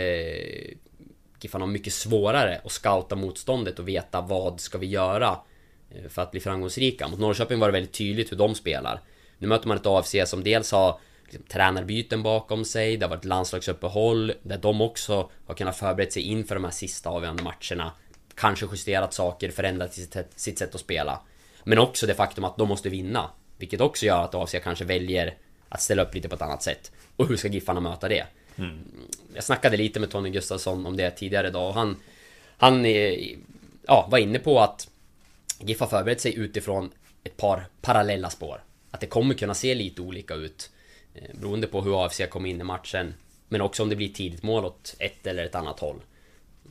Giffan 1.42 1.62
har 1.62 1.68
mycket 1.68 1.94
svårare 1.94 2.62
att 2.66 2.72
scouta 2.72 3.16
motståndet 3.16 3.80
och 3.80 3.88
veta 3.88 4.22
vad 4.22 4.60
ska 4.60 4.78
vi 4.78 4.88
göra 4.88 5.40
eh, 5.90 6.10
för 6.10 6.22
att 6.22 6.32
bli 6.32 6.40
framgångsrika. 6.40 7.08
Mot 7.08 7.20
Norrköping 7.20 7.60
var 7.60 7.68
det 7.68 7.72
väldigt 7.72 7.94
tydligt 7.94 8.32
hur 8.32 8.38
de 8.38 8.56
spelar. 8.56 9.02
Nu 9.38 9.48
möter 9.48 9.68
man 9.68 9.78
ett 9.78 9.86
AFC 9.86 10.16
som 10.26 10.44
dels 10.44 10.72
har 10.72 11.00
liksom, 11.24 11.44
tränarbyten 11.44 12.24
bakom 12.24 12.66
sig, 12.66 12.98
det 12.98 13.06
har 13.06 13.10
varit 13.10 13.26
landslagsuppehåll, 13.26 14.34
där 14.44 14.58
de 14.58 14.82
också 14.82 15.30
har 15.46 15.56
kunnat 15.56 15.78
förbereda 15.78 16.12
sig 16.12 16.24
inför 16.24 16.56
de 16.56 16.64
här 16.64 16.72
sista 16.72 17.10
avgörande 17.10 17.44
matcherna. 17.44 17.92
Kanske 18.36 18.66
justerat 18.72 19.14
saker, 19.14 19.52
förändrat 19.52 19.94
sitt, 19.94 20.18
sitt 20.36 20.60
sätt 20.60 20.76
att 20.76 20.82
spela. 20.82 21.22
Men 21.64 21.80
också 21.80 22.08
det 22.08 22.14
faktum 22.14 22.44
att 22.44 22.58
de 22.58 22.68
måste 22.68 22.90
vinna. 22.90 23.30
Vilket 23.58 23.82
också 23.82 24.06
gör 24.06 24.24
att 24.24 24.36
AFC 24.36 24.56
kanske 24.64 24.86
väljer 24.86 25.38
att 25.72 25.82
ställa 25.82 26.04
upp 26.04 26.16
lite 26.16 26.30
på 26.30 26.36
ett 26.36 26.42
annat 26.42 26.64
sätt. 26.64 26.92
Och 27.16 27.28
hur 27.28 27.38
ska 27.38 27.48
Giffarna 27.48 27.80
möta 27.80 28.08
det? 28.08 28.26
Mm. 28.56 28.80
Jag 29.34 29.44
snackade 29.44 29.78
lite 29.78 30.00
med 30.00 30.12
Tony 30.12 30.30
Gustafsson 30.30 30.86
om 30.86 30.98
det 30.98 31.12
tidigare 31.12 31.48
idag 31.48 31.68
och 31.68 31.74
han... 31.74 31.98
Han 32.58 32.86
ja, 33.88 34.08
var 34.12 34.18
inne 34.18 34.40
på 34.40 34.60
att 34.60 34.90
GIF 35.60 35.80
har 35.80 35.88
förberett 35.88 36.22
sig 36.22 36.36
utifrån 36.36 36.92
ett 37.24 37.38
par 37.38 37.66
parallella 37.82 38.30
spår. 38.30 38.64
Att 38.92 39.00
det 39.00 39.08
kommer 39.08 39.34
kunna 39.34 39.54
se 39.54 39.76
lite 39.76 40.02
olika 40.02 40.34
ut 40.34 40.70
eh, 41.16 41.40
beroende 41.40 41.68
på 41.68 41.82
hur 41.82 42.06
AFC 42.06 42.22
kommer 42.30 42.50
in 42.50 42.62
i 42.62 42.64
matchen. 42.64 43.14
Men 43.48 43.62
också 43.62 43.84
om 43.84 43.90
det 43.90 43.96
blir 43.96 44.10
tidigt 44.10 44.44
mål 44.44 44.66
åt 44.66 44.96
ett 45.00 45.28
eller 45.28 45.46
ett 45.46 45.56
annat 45.56 45.80
håll. 45.80 46.02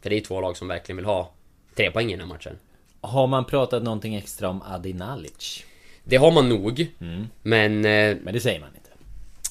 För 0.03 0.11
det 0.11 0.17
är 0.17 0.21
två 0.21 0.41
lag 0.41 0.57
som 0.57 0.69
verkligen 0.69 0.97
vill 0.97 1.07
ha 1.07 1.33
tre 1.75 1.91
poäng 1.91 2.09
i 2.09 2.11
den 2.11 2.21
här 2.21 2.27
matchen. 2.27 2.59
Har 3.01 3.27
man 3.27 3.45
pratat 3.45 3.83
någonting 3.83 4.15
extra 4.15 4.49
om 4.49 4.63
Adi 4.63 4.93
Nalic? 4.93 5.65
Det 6.05 6.17
har 6.17 6.31
man 6.31 6.49
nog. 6.49 6.87
Mm. 7.01 7.27
Men... 7.43 7.85
Eh, 7.85 8.17
men 8.23 8.35
det 8.35 8.41
säger 8.41 8.61
man 8.61 8.69
inte. 8.69 8.80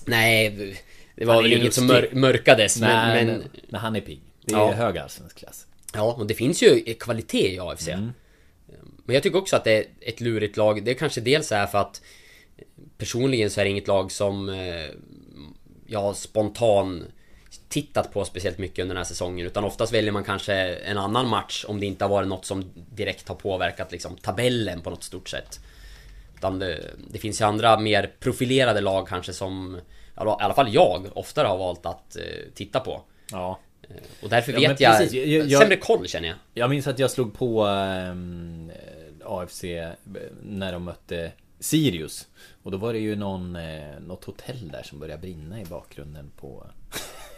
Nej, 0.06 0.76
det 1.16 1.26
var 1.26 1.42
väl 1.42 1.54
inget 1.54 1.74
som 1.74 1.88
mör 1.88 2.10
mörkades. 2.14 2.80
Nej, 2.80 3.26
men, 3.26 3.38
men, 3.38 3.50
men, 3.70 3.82
han 3.82 3.96
är 3.96 4.02
pigg. 4.02 4.22
Det 4.46 4.54
är 4.54 4.58
ja. 4.58 4.72
hög 4.72 4.98
allsvensk 4.98 5.38
klass. 5.38 5.66
Ja, 5.94 6.14
och 6.14 6.28
det 6.28 6.34
finns 6.34 6.64
ju 6.64 6.96
kvalitet 7.00 7.54
i 7.54 7.60
AFC. 7.60 7.88
Mm. 7.88 8.12
Men 9.06 9.14
jag 9.14 9.24
tycker 9.24 9.38
också 9.38 9.56
att 9.56 9.64
det 9.64 9.78
är 9.78 9.86
ett 10.02 10.22
lurigt 10.22 10.58
lag. 10.58 10.84
Det 10.86 10.94
kanske 10.94 11.22
dels 11.22 11.52
är 11.52 11.68
för 11.68 11.78
att 11.78 12.02
personligen 12.98 13.50
så 13.50 13.60
är 13.62 13.66
det 13.66 13.72
inget 13.72 13.88
lag 13.88 14.12
som 14.12 14.50
eh, 14.50 14.86
jag 15.88 16.02
har 16.02 16.14
spontan 16.14 17.06
tittat 17.70 18.14
på 18.14 18.26
speciellt 18.26 18.58
mycket 18.58 18.80
under 18.80 18.96
den 18.96 19.00
här 19.00 19.08
säsongen 19.08 19.46
utan 19.46 19.64
oftast 19.64 19.94
väljer 19.94 20.12
man 20.12 20.24
kanske 20.24 20.54
en 20.76 20.98
annan 20.98 21.28
match 21.28 21.66
om 21.68 21.80
det 21.80 21.86
inte 21.86 22.04
har 22.06 22.10
varit 22.10 22.28
något 22.28 22.46
som 22.46 22.72
direkt 22.76 23.28
har 23.28 23.36
påverkat 23.36 23.92
liksom 23.92 24.18
tabellen 24.18 24.82
på 24.82 24.90
något 24.90 25.04
stort 25.04 25.30
sätt. 25.30 25.60
Utan 26.40 26.60
det, 26.60 26.92
det 27.10 27.20
finns 27.20 27.42
ju 27.42 27.46
andra 27.46 27.80
mer 27.80 28.14
profilerade 28.20 28.82
lag 28.82 29.08
kanske 29.08 29.34
som 29.34 29.76
i 29.76 29.80
alla 30.16 30.54
fall 30.54 30.74
jag 30.74 31.08
oftare 31.14 31.48
har 31.48 31.58
valt 31.58 31.86
att 31.86 32.16
eh, 32.16 32.24
titta 32.54 32.80
på. 32.80 33.02
Ja. 33.32 33.60
Eh, 33.90 33.96
och 34.24 34.30
därför 34.30 34.52
ja, 34.52 34.70
vet 34.70 34.80
jag, 34.80 35.14
jag, 35.14 35.50
jag, 35.50 35.62
sämre 35.62 35.78
koll 35.78 36.08
känner 36.08 36.28
jag. 36.28 36.38
Jag 36.54 36.70
minns 36.70 36.88
att 36.88 37.00
jag 37.00 37.12
slog 37.12 37.34
på 37.34 37.68
ähm, 37.68 38.72
AFC 39.26 39.64
när 40.44 40.72
de 40.72 40.84
mötte 40.84 41.32
Sirius. 41.60 42.28
Och 42.64 42.72
då 42.72 42.78
var 42.78 42.94
det 42.94 43.00
ju 43.00 43.16
någon, 43.16 43.56
eh, 43.56 44.00
något 44.00 44.24
hotell 44.26 44.70
där 44.72 44.84
som 44.84 45.00
började 45.00 45.22
brinna 45.22 45.62
i 45.62 45.66
bakgrunden 45.66 46.32
på 46.38 46.66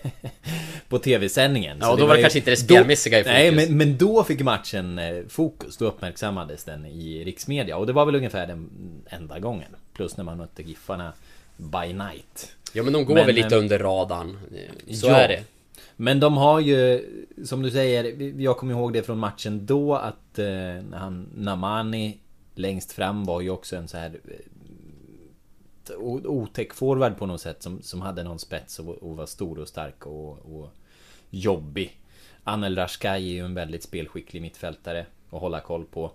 på 0.90 1.00
tv-sändningen. 1.00 1.78
Ja, 1.82 1.92
och 1.92 1.98
då 1.98 2.06
var 2.06 2.16
det 2.16 2.22
kanske 2.22 2.40
inte 2.40 2.52
det 2.52 2.58
spelmässiga 2.58 3.20
i 3.20 3.24
fokus. 3.24 3.34
Nej, 3.34 3.52
men, 3.52 3.78
men 3.78 3.98
då 3.98 4.24
fick 4.24 4.42
matchen 4.42 5.00
eh, 5.00 5.24
fokus. 5.30 5.78
Då 5.78 5.86
uppmärksammades 5.86 6.64
den 6.64 6.86
i 6.86 7.24
riksmedia. 7.24 7.78
Och 7.78 7.88
det 7.88 7.94
var 7.94 8.06
väl 8.06 8.16
ungefär 8.16 8.48
den 8.48 8.70
enda 9.10 9.40
gången. 9.40 9.76
Plus 9.94 10.18
när 10.18 10.24
man 10.24 10.38
mötte 10.38 10.64
Giffarna 10.64 11.14
by 11.58 11.94
night. 11.94 12.56
Ja, 12.74 12.84
men 12.84 12.94
de 12.94 13.06
går 13.06 13.14
men, 13.14 13.26
väl 13.26 13.36
lite 13.36 13.56
under 13.56 13.80
radarn. 13.80 14.38
Så 14.92 15.08
ja, 15.08 15.16
är 15.16 15.28
det. 15.28 15.44
Men 15.96 16.20
de 16.20 16.38
har 16.38 16.60
ju, 16.60 17.06
som 17.46 17.62
du 17.62 17.72
säger, 17.72 18.32
jag 18.42 18.58
kommer 18.58 18.74
ihåg 18.74 18.94
det 18.94 19.04
från 19.04 19.18
matchen 19.18 19.66
då 19.66 19.96
att 19.96 20.40
eh, 20.40 20.48
han, 20.94 21.28
Namani 21.36 22.18
längst 22.56 22.92
fram 22.92 23.26
var 23.26 23.42
ju 23.42 23.50
också 23.50 23.76
en 23.76 23.88
så 23.88 23.98
här 23.98 24.12
otäck 25.98 26.74
forward 26.74 27.18
på 27.18 27.26
något 27.26 27.42
sätt 27.42 27.64
som, 27.64 27.82
som 27.82 28.02
hade 28.02 28.24
någon 28.24 28.40
spets 28.40 28.80
och, 28.80 28.88
och 28.88 29.16
var 29.16 29.26
stor 29.26 29.60
och 29.60 29.68
stark 29.68 30.06
och, 30.06 30.56
och 30.56 30.70
jobbig. 31.30 32.00
Anel 32.44 32.76
Rashkai 32.76 33.30
är 33.30 33.34
ju 33.34 33.46
en 33.46 33.54
väldigt 33.54 33.84
spelskicklig 33.84 34.42
mittfältare 34.42 35.06
att 35.30 35.42
hålla 35.42 35.60
koll 35.62 35.86
på. 35.86 36.12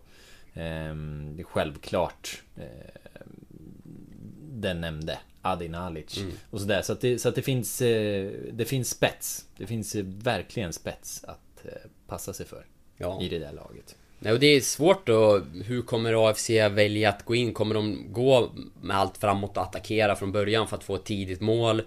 Ehm, 0.55 1.45
självklart 1.45 2.43
eh, 2.57 3.13
den 4.53 4.81
nämnde 4.81 5.19
Adi 5.43 5.69
Nalic 5.69 6.19
mm. 6.19 6.33
och 6.51 6.61
sådär. 6.61 6.83
Så 6.83 6.93
att 6.93 7.01
det, 7.01 7.19
så 7.19 7.29
att 7.29 7.35
det 7.35 7.43
finns 7.43 7.83
eh, 7.83 8.31
Det 8.53 8.65
finns 8.65 8.91
spets. 8.91 9.47
Det 9.57 9.67
finns 9.67 9.95
eh, 9.95 10.05
verkligen 10.05 10.73
spets 10.73 11.25
att 11.25 11.65
eh, 11.65 11.91
passa 12.07 12.33
sig 12.33 12.47
för. 12.47 12.67
Ja. 12.97 13.23
I 13.23 13.29
det 13.29 13.39
där 13.39 13.53
laget. 13.53 13.97
Nej, 14.19 14.33
och 14.33 14.41
det 14.41 14.47
är 14.47 14.61
svårt 14.61 15.07
då. 15.07 15.43
Hur 15.65 15.83
kommer 15.83 16.29
AFC 16.29 16.51
välja 16.51 17.09
att 17.09 17.25
gå 17.25 17.35
in? 17.35 17.53
Kommer 17.53 17.75
de 17.75 18.07
gå 18.13 18.51
med 18.81 18.97
allt 18.97 19.19
framåt 19.19 19.57
och 19.57 19.63
attackera 19.63 20.17
från 20.17 20.33
början 20.33 20.69
för 20.69 20.77
att 20.77 20.85
få 20.85 20.95
ett 20.95 21.05
tidigt 21.05 21.41
mål? 21.41 21.83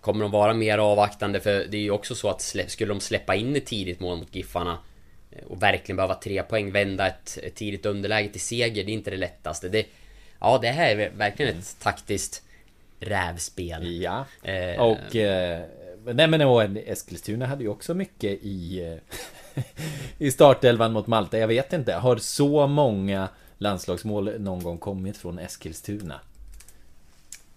Kommer 0.00 0.24
de 0.24 0.30
vara 0.30 0.54
mer 0.54 0.78
avvaktande? 0.78 1.40
För 1.40 1.66
det 1.70 1.76
är 1.76 1.82
ju 1.82 1.90
också 1.90 2.14
så 2.14 2.28
att 2.28 2.54
skulle 2.66 2.88
de 2.88 3.00
släppa 3.00 3.34
in 3.34 3.56
ett 3.56 3.66
tidigt 3.66 4.00
mål 4.00 4.18
mot 4.18 4.34
Giffarna 4.34 4.78
och 5.46 5.62
verkligen 5.62 5.96
behöva 5.96 6.14
tre 6.14 6.42
poäng, 6.42 6.72
vända 6.72 7.06
ett, 7.06 7.38
ett 7.42 7.54
tidigt 7.54 7.86
underläge 7.86 8.28
till 8.28 8.40
seger, 8.40 8.84
det 8.84 8.92
är 8.92 8.94
inte 8.94 9.10
det 9.10 9.16
lättaste. 9.16 9.68
Det, 9.68 9.86
Ja, 10.44 10.58
det 10.62 10.68
här 10.68 10.96
är 10.96 11.10
verkligen 11.10 11.58
ett 11.58 11.76
taktiskt 11.80 12.42
rävspel. 13.00 14.02
Ja, 14.02 14.26
eh, 14.42 14.80
och... 14.80 15.16
Eh, 15.16 15.62
nej 16.04 16.26
men 16.26 16.40
och 16.42 16.62
Eskilstuna 16.62 17.46
hade 17.46 17.62
ju 17.62 17.68
också 17.68 17.94
mycket 17.94 18.30
i... 18.42 18.98
I 20.18 20.30
startelvan 20.30 20.92
mot 20.92 21.06
Malta. 21.06 21.38
Jag 21.38 21.48
vet 21.48 21.72
inte. 21.72 21.92
Har 21.92 22.16
så 22.16 22.66
många 22.66 23.28
landslagsmål 23.58 24.40
någon 24.40 24.62
gång 24.62 24.78
kommit 24.78 25.16
från 25.16 25.38
Eskilstuna? 25.38 26.20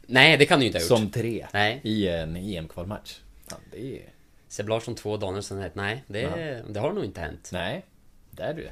Nej, 0.08 0.38
det 0.38 0.46
kan 0.46 0.60
du 0.60 0.66
inte 0.66 0.78
ha 0.78 0.82
gjort. 0.84 1.00
Som 1.00 1.10
tre. 1.10 1.48
Nej. 1.54 1.80
I 1.84 2.08
en 2.08 2.36
EM-kvalmatch. 2.36 3.20
Ja, 3.50 3.56
det 3.72 3.96
är... 3.96 4.02
Seb 4.48 4.70
Larsson 4.70 4.96
två 4.96 5.18
dagar 5.18 5.42
sedan. 5.42 5.70
Nej, 5.74 6.04
det, 6.08 6.22
ja. 6.22 6.64
det 6.70 6.80
har 6.80 6.94
nog 6.94 7.06
inte 7.06 7.22
hänt. 7.22 7.50
Nej, 7.54 7.86
där 8.32 8.54
du. 8.54 8.70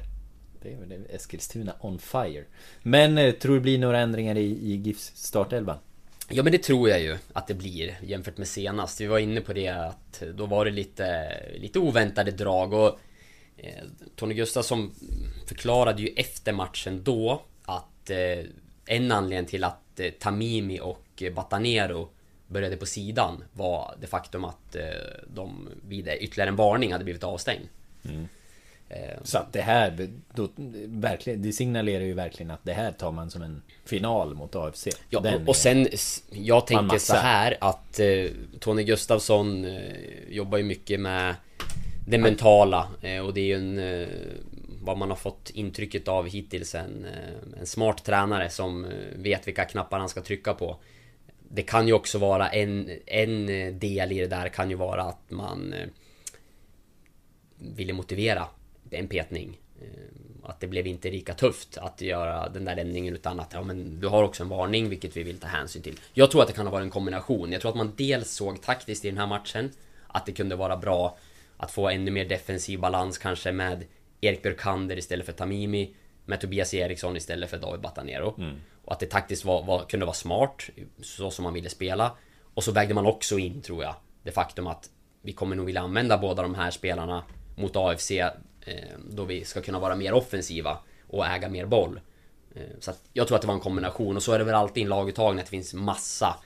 Det 0.62 0.72
är 0.72 0.76
väl 0.76 1.06
Eskilstuna 1.10 1.74
on 1.80 1.98
fire. 1.98 2.44
Men 2.82 3.18
eh, 3.18 3.32
tror 3.32 3.52
du 3.52 3.58
det 3.58 3.62
blir 3.62 3.78
några 3.78 3.98
ändringar 3.98 4.36
i, 4.36 4.72
i 4.72 4.76
GIFs 4.76 5.12
startelva? 5.16 5.78
Ja 6.28 6.42
men 6.42 6.52
det 6.52 6.58
tror 6.58 6.88
jag 6.88 7.00
ju 7.00 7.16
att 7.32 7.46
det 7.46 7.54
blir 7.54 7.98
jämfört 8.02 8.38
med 8.38 8.48
senast. 8.48 9.00
Vi 9.00 9.06
var 9.06 9.18
inne 9.18 9.40
på 9.40 9.52
det 9.52 9.68
att 9.68 10.22
då 10.34 10.46
var 10.46 10.64
det 10.64 10.70
lite, 10.70 11.28
lite 11.54 11.78
oväntade 11.78 12.30
drag 12.30 12.72
och 12.72 12.98
Tony 14.16 14.34
Gustafsson 14.34 14.94
förklarade 15.46 16.02
ju 16.02 16.08
efter 16.08 16.52
matchen 16.52 17.02
då 17.04 17.42
att 17.64 18.10
eh, 18.10 18.44
en 18.86 19.12
anledning 19.12 19.48
till 19.48 19.64
att 19.64 20.00
eh, 20.00 20.10
Tamimi 20.10 20.80
och 20.80 21.22
Batanero 21.34 22.08
började 22.46 22.76
på 22.76 22.86
sidan 22.86 23.44
var 23.52 23.94
det 24.00 24.06
faktum 24.06 24.44
att 24.44 24.76
eh, 24.76 24.82
de 25.34 25.68
vid 25.88 26.08
ytterligare 26.08 26.48
en 26.48 26.56
varning 26.56 26.92
hade 26.92 27.04
blivit 27.04 27.24
avstängd. 27.24 27.68
Mm. 28.04 28.28
Eh, 28.88 29.22
så 29.22 29.38
att 29.38 29.52
det 29.52 29.60
här, 29.60 30.08
då, 30.34 30.48
verkligen, 30.86 31.42
det 31.42 31.52
signalerar 31.52 32.04
ju 32.04 32.14
verkligen 32.14 32.50
att 32.50 32.64
det 32.64 32.72
här 32.72 32.92
tar 32.92 33.12
man 33.12 33.30
som 33.30 33.42
en 33.42 33.62
final 33.84 34.34
mot 34.34 34.56
AFC. 34.56 34.88
Ja, 35.10 35.20
Den 35.20 35.48
och, 35.48 35.56
sen, 35.56 35.88
jag 36.30 36.66
tänker 36.66 36.98
så 36.98 37.16
här 37.16 37.56
att 37.60 38.00
eh, 38.00 38.26
Tony 38.60 38.84
Gustafsson 38.84 39.64
eh, 39.64 39.92
jobbar 40.28 40.58
ju 40.58 40.64
mycket 40.64 41.00
med 41.00 41.34
det 42.06 42.18
mentala 42.18 42.88
eh, 43.02 43.20
och 43.20 43.34
det 43.34 43.40
är 43.40 43.44
ju 43.44 43.54
en 43.54 43.78
eh, 43.78 44.08
vad 44.82 44.98
man 44.98 45.10
har 45.10 45.16
fått 45.16 45.50
intrycket 45.50 46.08
av 46.08 46.28
hittills 46.28 46.74
en, 46.74 47.04
eh, 47.04 47.60
en 47.60 47.66
smart 47.66 48.04
tränare 48.04 48.50
som 48.50 48.86
vet 49.16 49.48
vilka 49.48 49.64
knappar 49.64 49.98
han 49.98 50.08
ska 50.08 50.20
trycka 50.20 50.54
på. 50.54 50.76
Det 51.48 51.62
kan 51.62 51.86
ju 51.86 51.92
också 51.92 52.18
vara 52.18 52.48
en, 52.48 52.90
en 53.06 53.46
del 53.78 54.12
i 54.12 54.20
det 54.20 54.26
där 54.26 54.48
kan 54.48 54.70
ju 54.70 54.76
vara 54.76 55.02
att 55.02 55.30
man 55.30 55.74
ville 57.58 57.92
motivera 57.92 58.46
en 58.90 59.08
petning. 59.08 59.60
Att 60.42 60.60
det 60.60 60.66
blev 60.66 60.86
inte 60.86 61.10
lika 61.10 61.34
tufft 61.34 61.78
att 61.78 62.00
göra 62.00 62.48
den 62.48 62.64
där 62.64 62.76
ändringen 62.76 63.14
utan 63.14 63.40
att 63.40 63.52
ja, 63.52 63.62
men 63.62 64.00
du 64.00 64.06
har 64.06 64.22
också 64.22 64.42
en 64.42 64.48
varning 64.48 64.88
vilket 64.88 65.16
vi 65.16 65.22
vill 65.22 65.38
ta 65.38 65.46
hänsyn 65.46 65.82
till. 65.82 66.00
Jag 66.12 66.30
tror 66.30 66.42
att 66.42 66.48
det 66.48 66.54
kan 66.54 66.66
ha 66.66 66.72
varit 66.72 66.84
en 66.84 66.90
kombination. 66.90 67.52
Jag 67.52 67.60
tror 67.60 67.70
att 67.70 67.76
man 67.76 67.92
dels 67.96 68.30
såg 68.30 68.62
taktiskt 68.62 69.04
i 69.04 69.08
den 69.08 69.18
här 69.18 69.26
matchen 69.26 69.70
att 70.06 70.26
det 70.26 70.32
kunde 70.32 70.56
vara 70.56 70.76
bra 70.76 71.16
att 71.56 71.70
få 71.70 71.88
ännu 71.88 72.10
mer 72.10 72.24
defensiv 72.24 72.80
balans 72.80 73.18
kanske 73.18 73.52
med 73.52 73.84
Erik 74.20 74.42
Björkander 74.42 74.98
istället 74.98 75.26
för 75.26 75.32
Tamimi 75.32 75.94
med 76.24 76.40
Tobias 76.40 76.74
Eriksson 76.74 77.16
istället 77.16 77.50
för 77.50 77.58
David 77.58 77.80
Batanero. 77.80 78.34
Mm. 78.38 78.56
Och 78.84 78.92
att 78.92 79.00
det 79.00 79.06
taktiskt 79.06 79.44
var, 79.44 79.62
var, 79.62 79.84
kunde 79.84 80.06
vara 80.06 80.14
smart 80.14 80.62
så 81.02 81.30
som 81.30 81.42
man 81.42 81.54
ville 81.54 81.68
spela. 81.68 82.12
Och 82.54 82.64
så 82.64 82.72
vägde 82.72 82.94
man 82.94 83.06
också 83.06 83.38
in 83.38 83.62
tror 83.62 83.84
jag 83.84 83.94
det 84.22 84.32
faktum 84.32 84.66
att 84.66 84.90
vi 85.22 85.32
kommer 85.32 85.56
nog 85.56 85.66
vilja 85.66 85.80
använda 85.80 86.18
båda 86.18 86.42
de 86.42 86.54
här 86.54 86.70
spelarna 86.70 87.24
mot 87.56 87.76
AFC 87.76 88.12
Eh, 88.66 88.98
då 89.10 89.24
vi 89.24 89.44
ska 89.44 89.60
kunna 89.60 89.78
vara 89.78 89.96
mer 89.96 90.12
offensiva 90.12 90.78
och 91.08 91.26
äga 91.26 91.48
mer 91.48 91.66
boll. 91.66 92.00
Eh, 92.54 92.62
så 92.80 92.90
att 92.90 93.02
jag 93.12 93.26
tror 93.28 93.36
att 93.36 93.42
det 93.42 93.48
var 93.48 93.54
en 93.54 93.60
kombination 93.60 94.16
och 94.16 94.22
så 94.22 94.32
är 94.32 94.38
det 94.38 94.44
väl 94.44 94.54
alltid 94.54 94.80
i 94.80 94.84
en 94.84 94.88
laguttagning 94.88 95.38
att 95.38 95.46
det 95.46 95.50
finns 95.50 95.74
massa 95.74 96.36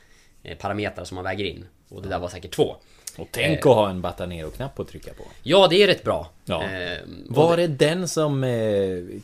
eh, 0.43 0.59
parametrar 0.59 1.05
som 1.05 1.15
man 1.15 1.25
väger 1.25 1.45
in. 1.45 1.67
Och 1.89 2.03
det 2.03 2.09
där 2.09 2.19
var 2.19 2.29
säkert 2.29 2.55
två. 2.55 2.77
Och 3.19 3.29
tänk 3.31 3.59
att 3.59 3.65
ha 3.65 3.91
en 3.91 4.01
Batanero-knapp 4.01 4.81
att 4.81 4.89
trycka 4.89 5.13
på. 5.15 5.25
Ja, 5.43 5.69
det 5.71 5.83
är 5.83 5.87
rätt 5.87 6.05
bra. 6.05 6.31
Ja. 6.45 6.65
var 7.29 7.57
det 7.57 7.67
den 7.67 8.09
som 8.09 8.43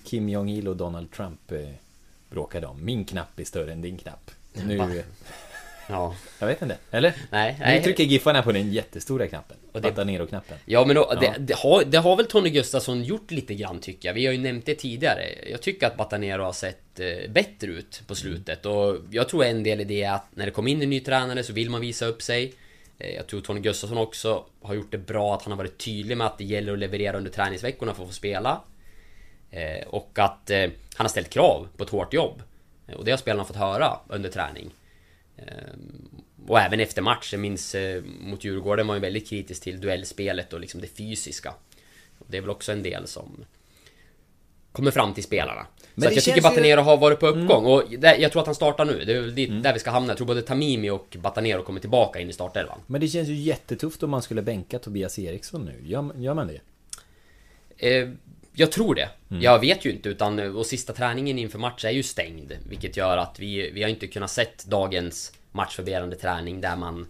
Kim 0.05 0.29
Jong-Il 0.29 0.69
och 0.69 0.77
Donald 0.77 1.13
Trump 1.13 1.53
bråkade 2.31 2.67
om? 2.67 2.85
Min 2.85 3.05
knapp 3.05 3.41
är 3.41 3.45
större 3.45 3.73
än 3.73 3.83
din 3.83 3.99
knapp. 3.99 4.31
Nu... 4.53 5.03
Ja. 5.89 6.15
Jag 6.39 6.47
vet 6.47 6.63
inte. 6.63 6.77
Eller? 6.91 7.15
Nej. 7.31 7.57
Nu 7.61 7.83
trycker 7.83 8.05
Giffarna 8.05 8.43
på 8.43 8.53
den 8.53 8.73
jättestora 8.73 9.27
knappen. 9.27 9.57
Och 9.73 9.81
det... 9.81 10.05
ner-knappen. 10.05 10.59
Ja 10.65 10.85
men 10.85 10.97
då, 10.97 11.07
ja. 11.11 11.21
Det, 11.21 11.35
det, 11.39 11.55
har, 11.55 11.85
det 11.85 11.99
har 11.99 12.17
väl 12.17 12.27
Tony 12.27 12.51
Gustafsson 12.51 13.05
gjort 13.05 13.31
lite 13.31 13.55
grann 13.55 13.81
tycker 13.81 14.09
jag. 14.09 14.15
Vi 14.15 14.27
har 14.27 14.33
ju 14.33 14.39
nämnt 14.39 14.67
det 14.67 14.75
tidigare. 14.75 15.23
Jag 15.51 15.63
tycker 15.63 15.87
att 15.87 15.97
Batanero 15.97 16.43
har 16.43 16.53
sett 16.53 17.01
eh, 17.01 17.31
bättre 17.31 17.67
ut 17.67 18.03
på 18.07 18.15
slutet. 18.15 18.67
Och 18.67 18.97
jag 19.11 19.29
tror 19.29 19.45
en 19.45 19.63
del 19.63 19.81
i 19.81 19.85
det 19.85 20.03
är 20.03 20.13
att 20.13 20.27
när 20.35 20.47
det 20.47 20.53
kommer 20.53 20.71
in 20.71 20.83
en 20.83 20.91
ny 20.91 21.01
tränare 21.01 21.43
så 21.43 21.53
vill 21.53 21.71
man 21.71 21.81
visa 21.81 22.07
upp 22.07 22.23
sig. 22.23 22.55
Eh, 22.99 23.15
jag 23.15 23.27
tror 23.27 23.41
Tony 23.41 23.61
Gustafsson 23.61 23.99
också 23.99 24.45
har 24.63 24.75
gjort 24.75 24.91
det 24.93 24.99
bra 24.99 25.35
att 25.35 25.43
han 25.43 25.53
har 25.53 25.59
varit 25.59 25.79
tydlig 25.79 26.17
med 26.17 26.27
att 26.27 26.39
det 26.39 26.45
gäller 26.45 26.73
att 26.73 26.79
leverera 26.79 27.17
under 27.17 27.31
träningsveckorna 27.31 27.95
för 27.95 28.03
att 28.03 28.09
få 28.09 28.15
spela. 28.15 28.61
Eh, 29.51 29.87
och 29.87 30.19
att 30.19 30.51
eh, 30.51 30.61
han 30.95 31.05
har 31.05 31.09
ställt 31.09 31.31
krav 31.31 31.69
på 31.77 31.85
ett 31.85 31.91
hårt 31.91 32.15
jobb. 32.15 32.43
Och 32.97 33.05
det 33.05 33.11
har 33.11 33.19
spelarna 33.19 33.45
fått 33.45 33.57
höra 33.57 33.99
under 34.09 34.31
träning. 34.31 34.71
Och 36.47 36.61
även 36.61 36.81
efter 36.81 37.03
match, 37.03 37.33
jag 37.33 37.41
minns 37.41 37.77
mot 38.21 38.45
Djurgården 38.45 38.87
var 38.87 38.95
ju 38.95 39.01
väldigt 39.01 39.29
kritisk 39.29 39.63
till 39.63 39.81
duellspelet 39.81 40.53
och 40.53 40.61
liksom 40.61 40.81
det 40.81 40.87
fysiska. 40.87 41.55
Och 42.19 42.27
det 42.29 42.37
är 42.37 42.41
väl 42.41 42.51
också 42.51 42.73
en 42.73 42.83
del 42.83 43.07
som 43.07 43.45
kommer 44.77 44.91
fram 44.91 45.15
till 45.15 45.25
spelarna. 45.25 45.67
Men 45.95 46.09
så 46.09 46.15
jag 46.15 46.25
tycker 46.25 46.43
Batanero 46.43 46.81
ju... 46.81 46.85
har 46.85 46.97
varit 46.97 47.21
på 47.21 47.27
uppgång 47.27 47.65
mm. 47.65 47.73
och 47.73 47.83
det, 47.99 48.17
jag 48.17 48.33
tror 48.33 48.41
att 48.41 48.47
han 48.47 48.55
startar 48.55 48.85
nu. 48.85 49.05
Det 49.05 49.13
är 49.13 49.21
väl 49.21 49.35
dit, 49.35 49.49
mm. 49.49 49.63
där 49.63 49.73
vi 49.73 49.79
ska 49.79 49.91
hamna. 49.91 50.09
Jag 50.09 50.17
tror 50.17 50.27
både 50.27 50.43
Tamimi 50.43 50.91
och 50.91 51.17
Batanero 51.21 51.63
kommer 51.63 51.81
tillbaka 51.81 52.21
in 52.21 52.31
i 52.31 52.33
startelvan. 52.33 52.79
Men 52.87 53.01
det 53.01 53.09
känns 53.09 53.29
ju 53.29 53.35
jättetufft 53.35 54.03
om 54.03 54.11
man 54.11 54.23
skulle 54.23 54.43
bänka 54.43 54.79
Tobias 54.79 55.19
Eriksson 55.19 55.65
nu. 55.65 55.89
Gör, 55.89 56.11
gör 56.17 56.35
man 56.35 56.47
det? 56.47 56.61
Eh, 57.89 58.09
jag 58.53 58.73
tror 58.73 58.95
det. 58.95 59.09
Mm. 59.31 59.43
Jag 59.43 59.59
vet 59.59 59.85
ju 59.85 59.91
inte 59.91 60.09
utan 60.09 60.57
och 60.57 60.67
sista 60.67 60.93
träningen 60.93 61.39
inför 61.39 61.59
match 61.59 61.85
är 61.85 61.91
ju 61.91 62.03
stängd. 62.03 62.53
Vilket 62.69 62.97
gör 62.97 63.17
att 63.17 63.39
vi, 63.39 63.71
vi 63.71 63.83
har 63.83 63.91
inte 63.91 64.07
kunnat 64.07 64.31
sett 64.31 64.65
dagens 64.65 65.33
matchförberedande 65.53 66.17
träning 66.17 66.61
där 66.61 66.77
man 66.77 67.07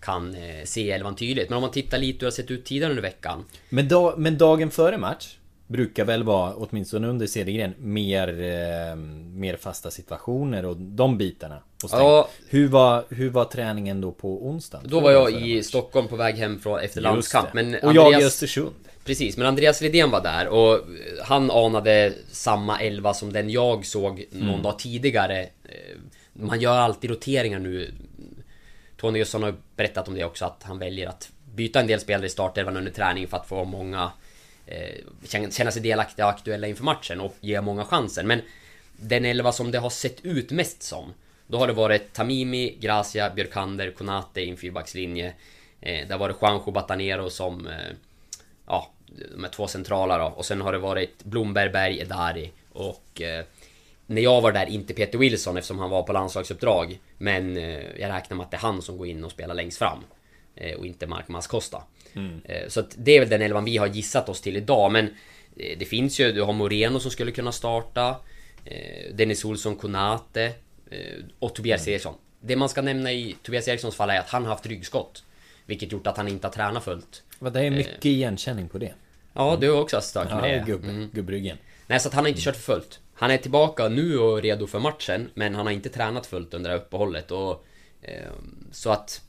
kan 0.00 0.34
eh, 0.34 0.64
se 0.64 0.90
elvan 0.90 1.16
tydligt. 1.16 1.48
Men 1.48 1.56
om 1.56 1.62
man 1.62 1.70
tittar 1.70 1.98
lite 1.98 2.12
hur 2.12 2.20
det 2.20 2.26
har 2.26 2.30
sett 2.30 2.50
ut 2.50 2.64
tidigare 2.64 2.90
under 2.90 3.02
veckan. 3.02 3.44
Men, 3.68 3.88
da, 3.88 4.14
men 4.16 4.38
dagen 4.38 4.70
före 4.70 4.98
match 4.98 5.37
brukar 5.68 6.04
väl 6.04 6.22
vara, 6.22 6.54
åtminstone 6.54 7.06
under 7.06 7.26
Cedergren, 7.26 7.74
mer, 7.78 8.28
eh, 8.28 8.96
mer 9.34 9.56
fasta 9.56 9.90
situationer 9.90 10.64
och 10.64 10.76
de 10.76 11.18
bitarna. 11.18 11.62
Och 11.84 11.90
ja, 11.92 12.28
hur, 12.48 12.68
var, 12.68 13.04
hur 13.08 13.30
var 13.30 13.44
träningen 13.44 14.00
då 14.00 14.12
på 14.12 14.46
onsdagen? 14.46 14.86
Då 14.88 15.00
var 15.00 15.10
jag 15.10 15.32
i 15.32 15.62
Stockholm 15.62 16.08
på 16.08 16.16
väg 16.16 16.36
hem 16.36 16.60
från, 16.60 16.80
efter 16.80 17.00
landskamp. 17.00 17.54
Men 17.54 17.74
och 17.74 17.84
Andreas, 17.84 18.12
jag 18.12 18.22
i 18.22 18.24
Östersund. 18.24 18.74
Precis, 19.04 19.36
men 19.36 19.46
Andreas 19.46 19.80
Lidén 19.80 20.10
var 20.10 20.22
där 20.22 20.48
och 20.48 20.80
han 21.24 21.50
anade 21.50 22.12
samma 22.30 22.80
elva 22.80 23.14
som 23.14 23.32
den 23.32 23.50
jag 23.50 23.86
såg 23.86 24.24
någon 24.30 24.48
mm. 24.48 24.62
dag 24.62 24.78
tidigare. 24.78 25.42
Eh, 25.42 25.96
man 26.32 26.60
gör 26.60 26.78
alltid 26.78 27.10
roteringar 27.10 27.58
nu. 27.58 27.94
Tony 28.96 29.18
Gustafsson 29.18 29.42
har 29.42 29.54
berättat 29.76 30.08
om 30.08 30.14
det 30.14 30.24
också, 30.24 30.44
att 30.44 30.62
han 30.62 30.78
väljer 30.78 31.08
att 31.08 31.30
byta 31.54 31.80
en 31.80 31.86
del 31.86 32.00
spelare 32.00 32.26
i 32.26 32.30
startelvan 32.30 32.76
under 32.76 32.92
träning 32.92 33.28
för 33.28 33.36
att 33.36 33.46
få 33.46 33.64
många 33.64 34.10
eh, 34.68 35.50
känna 35.50 35.70
sig 35.70 35.82
delaktiga 35.82 36.26
och 36.26 36.32
aktuella 36.32 36.66
inför 36.66 36.84
matchen 36.84 37.20
och 37.20 37.34
ge 37.40 37.60
många 37.60 37.84
chansen. 37.84 38.26
Men 38.26 38.40
den 38.96 39.24
elva 39.24 39.52
som 39.52 39.70
det 39.70 39.78
har 39.78 39.90
sett 39.90 40.24
ut 40.24 40.50
mest 40.50 40.82
som 40.82 41.12
då 41.46 41.58
har 41.58 41.66
det 41.66 41.72
varit 41.72 42.12
Tamimi, 42.12 42.76
Gracia, 42.80 43.30
Björkander, 43.30 43.90
Konate 43.90 44.40
i 44.40 44.50
en 44.50 44.56
fyrbackslinje. 44.56 45.34
Eh, 45.80 46.08
det 46.08 46.12
har 46.14 46.18
varit 46.18 46.36
Juanjo 46.42 46.70
Batanero 46.70 47.30
som... 47.30 47.66
Eh, 47.66 47.92
ja, 48.66 48.90
de 49.06 49.44
är 49.44 49.48
två 49.48 49.66
centrala 49.66 50.18
då. 50.18 50.24
Och 50.24 50.46
sen 50.46 50.60
har 50.60 50.72
det 50.72 50.78
varit 50.78 51.24
Blomberg, 51.24 51.70
Berg, 51.70 51.98
Edari 51.98 52.52
och... 52.72 53.22
Eh, 53.22 53.44
när 54.10 54.22
jag 54.22 54.40
var 54.40 54.52
där, 54.52 54.66
inte 54.66 54.94
Peter 54.94 55.18
Wilson 55.18 55.56
eftersom 55.56 55.78
han 55.78 55.90
var 55.90 56.02
på 56.02 56.12
landslagsuppdrag. 56.12 57.00
Men 57.18 57.56
eh, 57.56 58.00
jag 58.00 58.10
räknar 58.10 58.36
med 58.36 58.44
att 58.44 58.50
det 58.50 58.56
är 58.56 58.60
han 58.60 58.82
som 58.82 58.98
går 58.98 59.06
in 59.06 59.24
och 59.24 59.30
spelar 59.30 59.54
längst 59.54 59.78
fram. 59.78 59.98
Eh, 60.54 60.78
och 60.78 60.86
inte 60.86 61.06
Mark 61.06 61.28
Mascosta. 61.28 61.82
Mm. 62.14 62.40
Eh, 62.44 62.68
så 62.68 62.80
att 62.80 62.94
det 62.98 63.16
är 63.16 63.20
väl 63.20 63.28
den 63.28 63.42
elvan 63.42 63.64
vi 63.64 63.76
har 63.76 63.86
gissat 63.86 64.28
oss 64.28 64.40
till 64.40 64.56
idag. 64.56 64.92
Men 64.92 65.08
det 65.54 65.88
finns 65.88 66.20
ju, 66.20 66.32
du 66.32 66.42
har 66.42 66.52
Moreno 66.52 67.00
som 67.00 67.10
skulle 67.10 67.32
kunna 67.32 67.52
starta. 67.52 68.16
Dennis 69.14 69.44
Olsson, 69.44 69.76
Konate. 69.76 70.52
Och 71.38 71.54
Tobias 71.54 71.86
mm. 71.86 71.92
Eriksson. 71.92 72.14
Det 72.40 72.56
man 72.56 72.68
ska 72.68 72.82
nämna 72.82 73.12
i 73.12 73.36
Tobias 73.42 73.68
Erikssons 73.68 73.96
fall 73.96 74.10
är 74.10 74.18
att 74.18 74.28
han 74.28 74.42
har 74.42 74.50
haft 74.50 74.66
ryggskott. 74.66 75.24
Vilket 75.66 75.92
gjort 75.92 76.06
att 76.06 76.16
han 76.16 76.28
inte 76.28 76.46
har 76.46 76.52
tränat 76.52 76.84
fullt. 76.84 77.22
Det 77.38 77.60
är 77.60 77.70
mycket 77.70 78.04
igenkänning 78.04 78.68
på 78.68 78.78
det. 78.78 78.92
Ja, 79.32 79.58
du 79.60 79.70
har 79.70 79.80
också 79.80 79.96
haft 79.96 80.08
stört 80.08 80.30
med 80.30 80.50
ja, 80.50 80.58
det. 80.58 80.64
Gubb, 80.66 80.84
mm. 80.84 81.10
gubbryggen. 81.12 81.58
Nej, 81.86 82.00
så 82.00 82.08
att 82.08 82.14
han 82.14 82.24
har 82.24 82.28
inte 82.28 82.40
kört 82.40 82.56
för 82.56 82.74
fullt. 82.74 83.00
Han 83.14 83.30
är 83.30 83.38
tillbaka 83.38 83.88
nu 83.88 84.18
och 84.18 84.42
redo 84.42 84.66
för 84.66 84.78
matchen, 84.78 85.30
men 85.34 85.54
han 85.54 85.66
har 85.66 85.72
inte 85.72 85.88
tränat 85.88 86.26
fullt 86.26 86.54
under 86.54 86.70
det 86.70 86.76
här 86.76 86.82
uppehållet 86.82 87.30
och... 87.30 87.66
Eh, 88.02 88.30
så 88.72 88.90
att... 88.90 89.22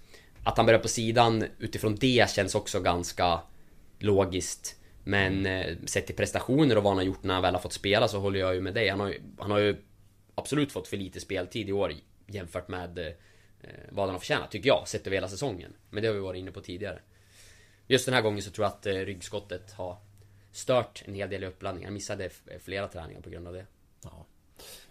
Att 0.50 0.58
han 0.58 0.66
börjar 0.66 0.80
på 0.80 0.88
sidan 0.88 1.46
utifrån 1.60 1.96
det 1.96 2.30
känns 2.30 2.56
också 2.56 2.80
ganska 2.80 3.42
logiskt. 4.00 4.76
Men 5.04 5.46
eh, 5.46 5.78
sett 5.86 6.06
till 6.06 6.16
prestationer 6.16 6.78
och 6.78 6.84
vad 6.84 6.92
han 6.92 6.98
har 6.98 7.06
gjort 7.06 7.24
när 7.24 7.34
han 7.34 7.44
väl 7.44 7.54
har 7.54 7.62
fått 7.62 7.74
spela 7.74 8.08
så 8.08 8.20
håller 8.20 8.40
jag 8.40 8.56
ju 8.56 8.62
med 8.62 8.74
dig. 8.74 8.90
Han 8.90 9.00
har 9.00 9.08
ju, 9.08 9.22
han 9.40 9.52
har 9.52 9.58
ju 9.58 9.78
absolut 10.36 10.72
fått 10.72 10.88
för 10.88 10.98
lite 10.98 11.20
speltid 11.20 11.70
i 11.70 11.72
år 11.72 11.94
jämfört 12.28 12.68
med 12.68 12.98
eh, 12.98 13.14
vad 13.90 14.06
han 14.06 14.16
har 14.16 14.20
förtjänat, 14.20 14.52
tycker 14.52 14.68
jag, 14.68 14.88
sett 14.88 15.08
över 15.08 15.18
hela 15.18 15.28
säsongen. 15.28 15.74
Men 15.90 16.04
det 16.04 16.08
har 16.08 16.16
vi 16.16 16.22
varit 16.22 16.40
inne 16.40 16.52
på 16.52 16.62
tidigare. 16.62 17.00
Just 17.88 18.06
den 18.06 18.14
här 18.14 18.22
gången 18.22 18.42
så 18.42 18.52
tror 18.52 18.66
jag 18.66 18.72
att 18.72 18.86
eh, 18.86 18.94
ryggskottet 18.94 19.72
har 19.72 19.98
stört 20.52 21.04
en 21.06 21.14
hel 21.14 21.30
del 21.30 21.44
i 21.44 21.48
uppladdningen. 21.48 21.88
Jag 21.88 21.94
missade 21.94 22.30
flera 22.60 22.88
träningar 22.88 23.22
på 23.22 23.30
grund 23.30 23.48
av 23.48 23.54
det. 23.54 23.66
Ja, 24.04 24.26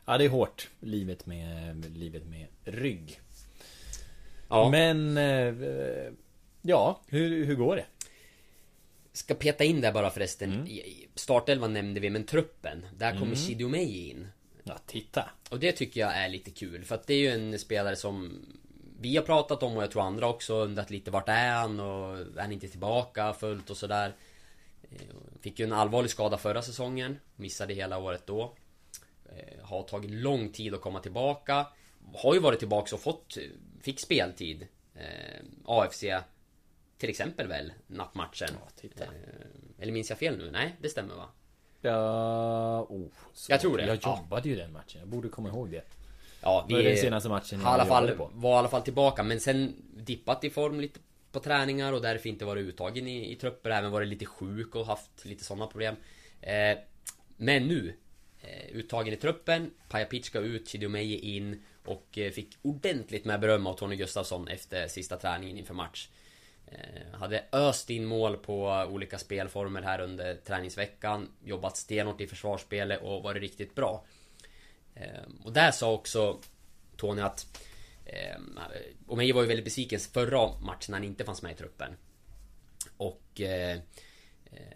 ja 0.04 0.18
det 0.18 0.24
är 0.24 0.28
hårt, 0.28 0.70
livet 0.80 1.26
med, 1.26 1.96
livet 1.96 2.26
med 2.26 2.46
rygg. 2.64 3.20
Ja. 4.48 4.68
Men... 4.70 5.16
Eh, 5.16 6.12
ja, 6.62 7.00
hur, 7.08 7.44
hur 7.44 7.54
går 7.54 7.76
det? 7.76 7.86
Ska 9.12 9.34
peta 9.34 9.64
in 9.64 9.80
där 9.80 9.92
bara 9.92 10.10
förresten. 10.10 10.52
Mm. 10.52 10.68
Startelvan 11.14 11.72
nämnde 11.72 12.00
vi, 12.00 12.10
men 12.10 12.24
truppen. 12.24 12.86
Där 12.96 13.10
kommer 13.10 13.26
mm. 13.26 13.36
Shidomeji 13.36 14.10
in. 14.10 14.28
Ja, 14.64 14.78
titta. 14.86 15.30
Och 15.50 15.58
det 15.58 15.72
tycker 15.72 16.00
jag 16.00 16.16
är 16.16 16.28
lite 16.28 16.50
kul. 16.50 16.84
För 16.84 16.94
att 16.94 17.06
det 17.06 17.14
är 17.14 17.18
ju 17.18 17.28
en 17.28 17.58
spelare 17.58 17.96
som 17.96 18.46
vi 19.00 19.16
har 19.16 19.24
pratat 19.24 19.62
om 19.62 19.76
och 19.76 19.82
jag 19.82 19.90
tror 19.90 20.02
andra 20.02 20.28
också 20.28 20.54
undrat 20.54 20.90
lite 20.90 21.10
vart 21.10 21.28
är 21.28 21.52
han 21.52 21.80
och 21.80 22.18
är 22.18 22.40
han 22.40 22.52
inte 22.52 22.68
tillbaka 22.68 23.32
fullt 23.32 23.70
och 23.70 23.76
sådär. 23.76 24.14
Eh, 24.82 25.40
fick 25.40 25.58
ju 25.58 25.64
en 25.64 25.72
allvarlig 25.72 26.10
skada 26.10 26.38
förra 26.38 26.62
säsongen. 26.62 27.18
Missade 27.36 27.74
hela 27.74 27.98
året 27.98 28.26
då. 28.26 28.54
Eh, 29.24 29.64
har 29.64 29.82
tagit 29.82 30.10
lång 30.10 30.52
tid 30.52 30.74
att 30.74 30.80
komma 30.80 31.00
tillbaka. 31.00 31.66
Har 32.14 32.34
ju 32.34 32.40
varit 32.40 32.58
tillbaka 32.58 32.94
och 32.94 33.00
fått 33.00 33.38
Fick 33.80 34.00
speltid 34.00 34.66
eh, 34.94 35.44
AFC 35.64 36.04
Till 36.98 37.10
exempel 37.10 37.46
väl 37.46 37.72
Nattmatchen 37.86 38.48
ja, 38.82 38.90
eh, 39.00 39.08
Eller 39.78 39.92
minns 39.92 40.10
jag 40.10 40.18
fel 40.18 40.38
nu? 40.38 40.50
Nej, 40.50 40.76
det 40.80 40.88
stämmer 40.88 41.14
va? 41.14 41.28
Ja, 41.80 42.82
oh, 42.82 43.08
Jag 43.48 43.60
tror 43.60 43.76
det 43.76 43.86
Jag 43.86 43.98
jobbade 44.02 44.48
ja. 44.48 44.54
ju 44.54 44.60
den 44.60 44.72
matchen, 44.72 44.98
jag 45.00 45.08
borde 45.08 45.28
komma 45.28 45.48
ihåg 45.48 45.70
det 45.70 45.84
Ja, 46.40 46.66
vi... 46.68 46.82
Den 46.82 46.96
senaste 46.96 47.28
matchen 47.28 47.60
jag 47.60 47.70
i 47.70 47.74
alla 47.74 47.86
fall, 47.86 48.10
på. 48.10 48.30
Var 48.34 48.54
i 48.54 48.58
alla 48.58 48.68
fall 48.68 48.82
tillbaka 48.82 49.22
men 49.22 49.40
sen 49.40 49.74
dippat 49.96 50.44
i 50.44 50.50
form 50.50 50.80
lite 50.80 51.00
på 51.32 51.40
träningar 51.40 51.92
och 51.92 52.02
därför 52.02 52.28
inte 52.28 52.44
varit 52.44 52.66
uttagen 52.66 53.08
i, 53.08 53.32
i 53.32 53.36
trupper 53.36 53.70
Även 53.70 53.90
varit 53.90 54.08
lite 54.08 54.26
sjuk 54.26 54.74
och 54.74 54.86
haft 54.86 55.24
lite 55.24 55.44
sådana 55.44 55.66
problem 55.66 55.96
eh, 56.40 56.78
Men 57.36 57.68
nu 57.68 57.94
eh, 58.40 58.76
Uttagen 58.76 59.14
i 59.14 59.16
truppen 59.16 59.70
Paja 59.88 60.04
Pitska 60.06 60.38
ut, 60.38 60.68
Chidomeji 60.68 61.36
in 61.36 61.62
och 61.88 62.18
eh, 62.18 62.30
fick 62.30 62.56
ordentligt 62.62 63.24
med 63.24 63.40
beröm 63.40 63.66
av 63.66 63.74
Tony 63.74 63.96
Gustafsson 63.96 64.48
efter 64.48 64.88
sista 64.88 65.16
träningen 65.16 65.58
inför 65.58 65.74
match. 65.74 66.08
Eh, 66.66 67.18
hade 67.18 67.44
öst 67.52 67.90
in 67.90 68.04
mål 68.04 68.36
på 68.36 68.86
olika 68.90 69.18
spelformer 69.18 69.82
här 69.82 70.00
under 70.00 70.34
träningsveckan. 70.34 71.28
Jobbat 71.44 71.76
stenhårt 71.76 72.20
i 72.20 72.26
försvarsspelet 72.26 73.02
och 73.02 73.22
varit 73.22 73.42
riktigt 73.42 73.74
bra. 73.74 74.04
Eh, 74.94 75.44
och 75.44 75.52
där 75.52 75.70
sa 75.70 75.92
också 75.92 76.38
Tony 76.96 77.22
att 77.22 77.46
Omeje 79.06 79.32
var 79.32 79.42
ju 79.42 79.48
väldigt 79.48 79.64
besviken 79.64 80.00
förra 80.00 80.60
matchen 80.60 80.92
när 80.92 80.98
han 80.98 81.04
inte 81.04 81.24
fanns 81.24 81.42
med 81.42 81.52
i 81.52 81.54
truppen. 81.54 81.96
Och 82.96 83.40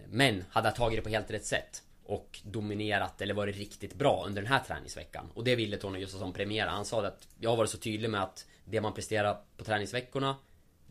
Men 0.07 0.45
hade 0.51 0.73
tagit 0.73 0.99
det 0.99 1.03
på 1.03 1.09
helt 1.09 1.31
rätt 1.31 1.47
sätt 1.47 1.83
och 2.13 2.41
dominerat 2.45 3.21
eller 3.21 3.35
varit 3.35 3.57
riktigt 3.57 3.95
bra 3.95 4.25
under 4.27 4.43
den 4.43 4.53
här 4.53 4.61
träningsveckan. 4.61 5.31
Och 5.35 5.45
det 5.45 5.57
ville 5.57 5.77
Tony 5.77 6.01
Gustafsson 6.01 6.33
premiera. 6.33 6.71
Han 6.71 6.85
sa 6.85 7.07
att 7.07 7.29
jag 7.41 7.51
har 7.51 7.57
varit 7.57 7.71
så 7.71 7.79
tydlig 7.79 8.11
med 8.11 8.23
att 8.23 8.47
det 8.65 8.81
man 8.81 8.95
presterar 8.95 9.39
på 9.57 9.65
träningsveckorna 9.65 10.37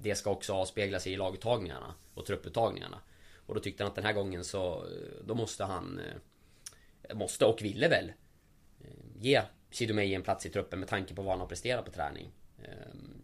det 0.02 0.16
ska 0.16 0.30
också 0.30 0.54
avspegla 0.54 1.00
sig 1.00 1.14
i 1.14 1.18
laguttagningarna 1.18 1.96
och 2.14 2.26
trupputtagningarna. 2.26 3.02
Och 3.46 3.56
då 3.56 3.62
tyckte 3.62 3.84
han 3.84 3.90
att 3.90 3.96
den 3.96 4.06
här 4.06 4.14
gången 4.14 4.44
så 4.44 4.86
då 5.26 5.36
måste 5.36 5.64
han 5.64 6.00
eh, 6.00 7.16
Måste 7.16 7.46
och 7.46 7.62
ville 7.62 7.88
väl 7.88 8.12
eh, 8.80 8.86
Ge 9.20 9.42
Chidomei 9.72 10.16
en 10.16 10.22
plats 10.22 10.46
i 10.46 10.50
truppen 10.50 10.80
med 10.80 10.90
tanke 10.90 11.14
på 11.14 11.22
vad 11.22 11.32
han 11.32 11.40
har 11.40 11.48
presterat 11.48 11.86
på 11.86 11.92
träning. 11.92 12.32
Ehm, 12.64 13.22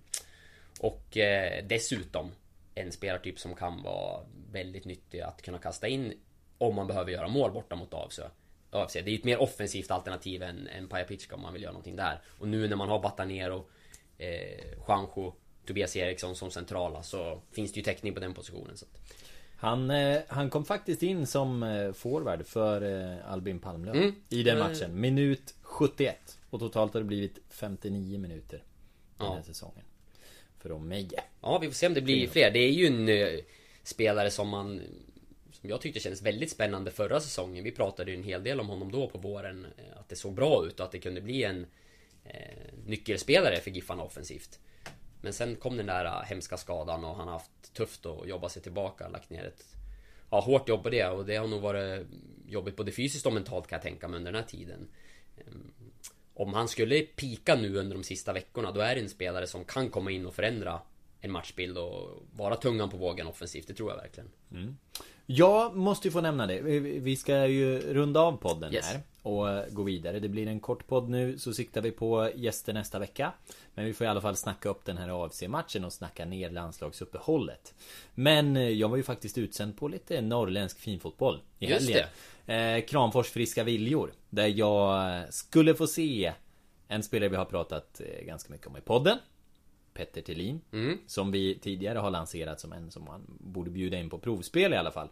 och 0.79 1.17
eh, 1.17 1.65
dessutom 1.67 2.31
en 2.75 2.91
spelartyp 2.91 3.39
som 3.39 3.55
kan 3.55 3.83
vara 3.83 4.25
väldigt 4.51 4.85
nyttig 4.85 5.21
att 5.21 5.41
kunna 5.41 5.57
kasta 5.57 5.87
in 5.87 6.13
om 6.57 6.75
man 6.75 6.87
behöver 6.87 7.11
göra 7.11 7.27
mål 7.27 7.51
borta 7.51 7.75
mot. 7.75 7.93
AFC. 8.71 8.93
Det 8.93 8.99
är 8.99 9.09
ju 9.09 9.15
ett 9.15 9.23
mer 9.23 9.41
offensivt 9.41 9.91
alternativ 9.91 10.43
än, 10.43 10.67
än 10.67 10.87
Pajapitska 10.87 11.35
om 11.35 11.41
man 11.41 11.53
vill 11.53 11.61
göra 11.61 11.71
någonting 11.71 11.95
där. 11.95 12.21
Och 12.39 12.47
nu 12.47 12.67
när 12.67 12.75
man 12.75 12.89
har 12.89 12.99
Batanero, 12.99 13.65
eh, 14.17 14.27
Juanjo, 14.87 15.33
Tobias 15.65 15.95
Eriksson 15.95 16.35
som 16.35 16.51
centrala 16.51 17.03
så 17.03 17.41
finns 17.51 17.73
det 17.73 17.77
ju 17.77 17.83
täckning 17.83 18.13
på 18.13 18.19
den 18.19 18.33
positionen. 18.33 18.77
Så 18.77 18.85
att. 18.85 19.01
Han, 19.59 19.91
eh, 19.91 20.19
han 20.27 20.49
kom 20.49 20.65
faktiskt 20.65 21.03
in 21.03 21.27
som 21.27 21.63
eh, 21.63 21.91
forward 21.91 22.45
för 22.45 22.81
eh, 22.81 23.31
Albin 23.31 23.59
Palmlöv 23.59 23.95
mm. 23.95 24.15
I 24.29 24.43
den 24.43 24.57
eh. 24.57 24.67
matchen. 24.67 24.99
Minut 25.01 25.55
71. 25.61 26.39
Och 26.49 26.59
totalt 26.59 26.93
har 26.93 27.01
det 27.01 27.07
blivit 27.07 27.39
59 27.49 28.19
minuter. 28.19 28.63
Den 29.17 29.27
här 29.31 29.41
säsongen. 29.41 29.83
För 30.59 30.71
Omeje. 30.71 31.23
Ja, 31.41 31.57
vi 31.57 31.67
får 31.67 31.73
se 31.73 31.87
om 31.87 31.93
det 31.93 32.01
blir 32.01 32.27
fler. 32.27 32.51
Det 32.51 32.59
är 32.59 32.71
ju 32.71 32.87
en 32.87 33.09
eh, 33.09 33.39
spelare 33.83 34.31
som 34.31 34.49
man 34.49 34.81
som 35.61 35.69
jag 35.69 35.81
tyckte 35.81 35.99
kändes 35.99 36.21
väldigt 36.21 36.51
spännande 36.51 36.91
förra 36.91 37.19
säsongen. 37.19 37.63
Vi 37.63 37.71
pratade 37.71 38.11
ju 38.11 38.17
en 38.17 38.23
hel 38.23 38.43
del 38.43 38.59
om 38.59 38.67
honom 38.67 38.91
då 38.91 39.09
på 39.09 39.17
våren. 39.17 39.67
Eh, 39.77 39.99
att 39.99 40.09
det 40.09 40.15
såg 40.15 40.33
bra 40.33 40.65
ut 40.65 40.79
och 40.79 40.85
att 40.85 40.91
det 40.91 40.99
kunde 40.99 41.21
bli 41.21 41.43
en 41.43 41.65
eh, 42.23 42.73
nyckelspelare 42.85 43.59
för 43.59 43.71
Giffarna 43.71 44.03
offensivt. 44.03 44.59
Men 45.21 45.33
sen 45.33 45.55
kom 45.55 45.77
den 45.77 45.85
där 45.85 46.05
eh, 46.05 46.23
hemska 46.23 46.57
skadan 46.57 47.03
och 47.03 47.15
han 47.15 47.27
har 47.27 47.33
haft 47.33 47.73
tufft 47.73 48.05
att 48.05 48.27
jobba 48.27 48.49
sig 48.49 48.61
tillbaka. 48.61 49.07
Lagt 49.07 49.29
ner 49.29 49.43
ett 49.43 49.65
ja, 50.31 50.39
hårt 50.39 50.69
jobb 50.69 50.83
på 50.83 50.89
det 50.89 51.07
och 51.07 51.25
det 51.25 51.35
har 51.35 51.47
nog 51.47 51.61
varit 51.61 52.07
jobbigt 52.47 52.75
både 52.75 52.91
fysiskt 52.91 53.25
och 53.25 53.33
mentalt 53.33 53.67
kan 53.67 53.75
jag 53.75 53.83
tänka 53.83 54.07
mig 54.07 54.17
under 54.17 54.31
den 54.31 54.41
här 54.41 54.49
tiden. 54.49 54.87
Ehm, 55.37 55.71
om 56.33 56.53
han 56.53 56.67
skulle 56.67 57.01
pika 57.01 57.55
nu 57.55 57.77
under 57.77 57.95
de 57.95 58.03
sista 58.03 58.33
veckorna 58.33 58.71
då 58.71 58.79
är 58.79 58.95
det 58.95 59.01
en 59.01 59.09
spelare 59.09 59.47
som 59.47 59.65
kan 59.65 59.89
komma 59.89 60.11
in 60.11 60.25
och 60.25 60.35
förändra 60.35 60.81
en 61.21 61.31
matchbild 61.31 61.77
och 61.77 62.23
vara 62.35 62.55
tungan 62.55 62.89
på 62.89 62.97
vågen 62.97 63.27
offensivt. 63.27 63.67
Det 63.67 63.73
tror 63.73 63.91
jag 63.91 63.97
verkligen. 63.97 64.29
Mm. 64.51 64.77
Jag 65.29 65.75
måste 65.75 66.07
ju 66.07 66.11
få 66.11 66.21
nämna 66.21 66.47
det. 66.47 66.61
Vi 66.99 67.15
ska 67.15 67.47
ju 67.47 67.79
runda 67.79 68.19
av 68.19 68.37
podden 68.37 68.73
yes. 68.73 68.85
här 68.85 69.01
och 69.21 69.49
eh, 69.49 69.65
gå 69.69 69.83
vidare. 69.83 70.19
Det 70.19 70.29
blir 70.29 70.47
en 70.47 70.59
kort 70.59 70.87
podd 70.87 71.09
nu 71.09 71.37
så 71.37 71.53
siktar 71.53 71.81
vi 71.81 71.91
på 71.91 72.31
gäster 72.35 72.73
nästa 72.73 72.99
vecka. 72.99 73.33
Men 73.73 73.85
vi 73.85 73.93
får 73.93 74.05
i 74.05 74.09
alla 74.09 74.21
fall 74.21 74.35
snacka 74.35 74.69
upp 74.69 74.85
den 74.85 74.97
här 74.97 75.25
AFC-matchen 75.25 75.85
och 75.85 75.93
snacka 75.93 76.25
ner 76.25 76.49
landslagsuppehållet. 76.49 77.73
Men 78.15 78.57
eh, 78.57 78.69
jag 78.69 78.89
var 78.89 78.97
ju 78.97 79.03
faktiskt 79.03 79.37
utsänd 79.37 79.77
på 79.77 79.87
lite 79.87 80.21
norrländsk 80.21 80.79
finfotboll 80.79 81.41
i 81.59 81.65
helgen. 81.65 82.07
Eh, 82.45 82.85
Kramfors 82.85 83.29
Friska 83.29 83.63
Viljor. 83.63 84.11
Där 84.29 84.47
jag 84.47 85.33
skulle 85.33 85.75
få 85.75 85.87
se 85.87 86.33
en 86.87 87.03
spelare 87.03 87.29
vi 87.29 87.35
har 87.35 87.45
pratat 87.45 88.01
ganska 88.25 88.51
mycket 88.51 88.67
om 88.67 88.77
i 88.77 88.81
podden. 88.81 89.17
Petter 89.97 90.21
Thelin. 90.21 90.61
Mm. 90.71 90.97
Som 91.07 91.31
vi 91.31 91.59
tidigare 91.59 91.99
har 91.99 92.11
lanserat 92.11 92.59
som 92.59 92.73
en 92.73 92.91
som 92.91 93.03
man 93.05 93.21
borde 93.27 93.69
bjuda 93.69 93.97
in 93.97 94.09
på 94.09 94.19
provspel 94.19 94.73
i 94.73 94.77
alla 94.77 94.91
fall. 94.91 95.09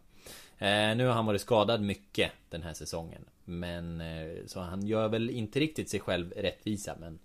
Eh, 0.58 0.96
nu 0.96 1.06
har 1.06 1.14
han 1.14 1.26
varit 1.26 1.42
skadad 1.42 1.82
mycket 1.82 2.32
den 2.50 2.64
här 2.64 2.74
säsongen. 2.74 3.26
Men 3.46 4.02
eh, 4.02 4.46
så 4.46 4.60
han 4.60 4.88
gör 4.88 5.08
väl 5.08 5.30
inte 5.30 5.60
riktigt 5.60 5.90
sig 5.90 6.00
själv 6.00 6.32
rättvisa 6.32 6.96
men 7.00 7.20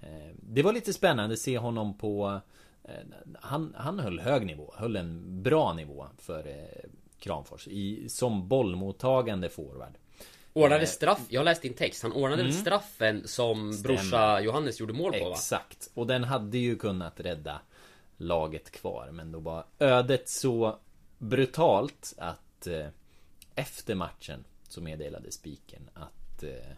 eh, 0.00 0.34
Det 0.42 0.62
var 0.62 0.72
lite 0.72 0.92
spännande 0.92 1.32
att 1.32 1.38
se 1.38 1.58
honom 1.58 1.98
på 1.98 2.40
eh, 2.84 2.94
han, 3.40 3.74
han 3.76 3.98
höll 3.98 4.20
hög 4.20 4.46
nivå, 4.46 4.74
höll 4.76 4.96
en 4.96 5.42
bra 5.42 5.74
nivå 5.74 6.06
för 6.18 6.48
eh, 6.48 6.90
Kramfors 7.18 7.68
i, 7.68 8.08
som 8.08 8.48
bollmottagande 8.48 9.48
forward. 9.48 9.94
Ordnade 10.52 10.86
straff, 10.86 11.20
jag 11.28 11.44
läste 11.44 11.68
din 11.68 11.76
text, 11.76 12.02
han 12.02 12.12
ordnade 12.12 12.42
mm. 12.42 12.52
straffen 12.52 13.28
som 13.28 13.72
Stämmer. 13.72 13.96
brorsa 13.96 14.40
Johannes 14.40 14.80
gjorde 14.80 14.92
mål 14.92 15.12
på 15.12 15.24
va? 15.24 15.30
Exakt, 15.30 15.90
och 15.94 16.06
den 16.06 16.24
hade 16.24 16.58
ju 16.58 16.76
kunnat 16.76 17.20
rädda 17.20 17.60
laget 18.16 18.70
kvar 18.70 19.10
men 19.12 19.32
då 19.32 19.38
var 19.38 19.64
ödet 19.78 20.28
så 20.28 20.78
brutalt 21.18 22.14
att 22.18 22.66
eh, 22.66 22.86
efter 23.54 23.94
matchen 23.94 24.44
så 24.68 24.80
meddelade 24.80 25.32
spiken 25.32 25.90
att 25.94 26.42
eh, 26.42 26.70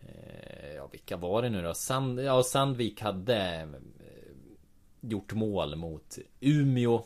eh, 0.00 0.74
Ja 0.76 0.86
vilka 0.86 1.16
var 1.16 1.42
det 1.42 1.50
nu 1.50 1.62
då? 1.62 1.74
Sand, 1.74 2.20
ja, 2.20 2.42
Sandvik 2.42 3.00
hade 3.00 3.36
eh, 3.36 3.68
Gjort 5.00 5.32
mål 5.32 5.76
mot 5.76 6.18
Umeå 6.40 7.04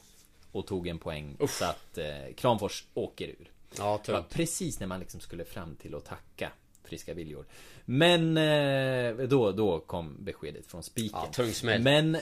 Och 0.52 0.66
tog 0.66 0.88
en 0.88 0.98
poäng 0.98 1.36
Uff. 1.40 1.58
så 1.58 1.64
att 1.64 1.98
eh, 1.98 2.34
Kramfors 2.36 2.84
åker 2.94 3.28
ur 3.28 3.50
Ja, 3.78 3.98
tungt. 3.98 4.28
Precis 4.30 4.80
när 4.80 4.86
man 4.86 5.00
liksom 5.00 5.20
skulle 5.20 5.44
fram 5.44 5.76
till 5.76 5.94
att 5.94 6.04
tacka 6.04 6.52
Friska 6.84 7.14
viljor 7.14 7.46
Men 7.84 8.36
eh, 8.36 9.28
då, 9.28 9.52
då 9.52 9.80
kom 9.80 10.16
beskedet 10.24 10.66
från 10.66 10.82
spiken 10.82 11.20
ja, 11.22 11.32
tung 11.32 11.52
smäll. 11.52 11.82
Men 11.82 12.14
eh, 12.14 12.20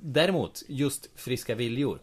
Däremot 0.00 0.62
just 0.68 1.08
Friska 1.14 1.54
viljor 1.54 2.02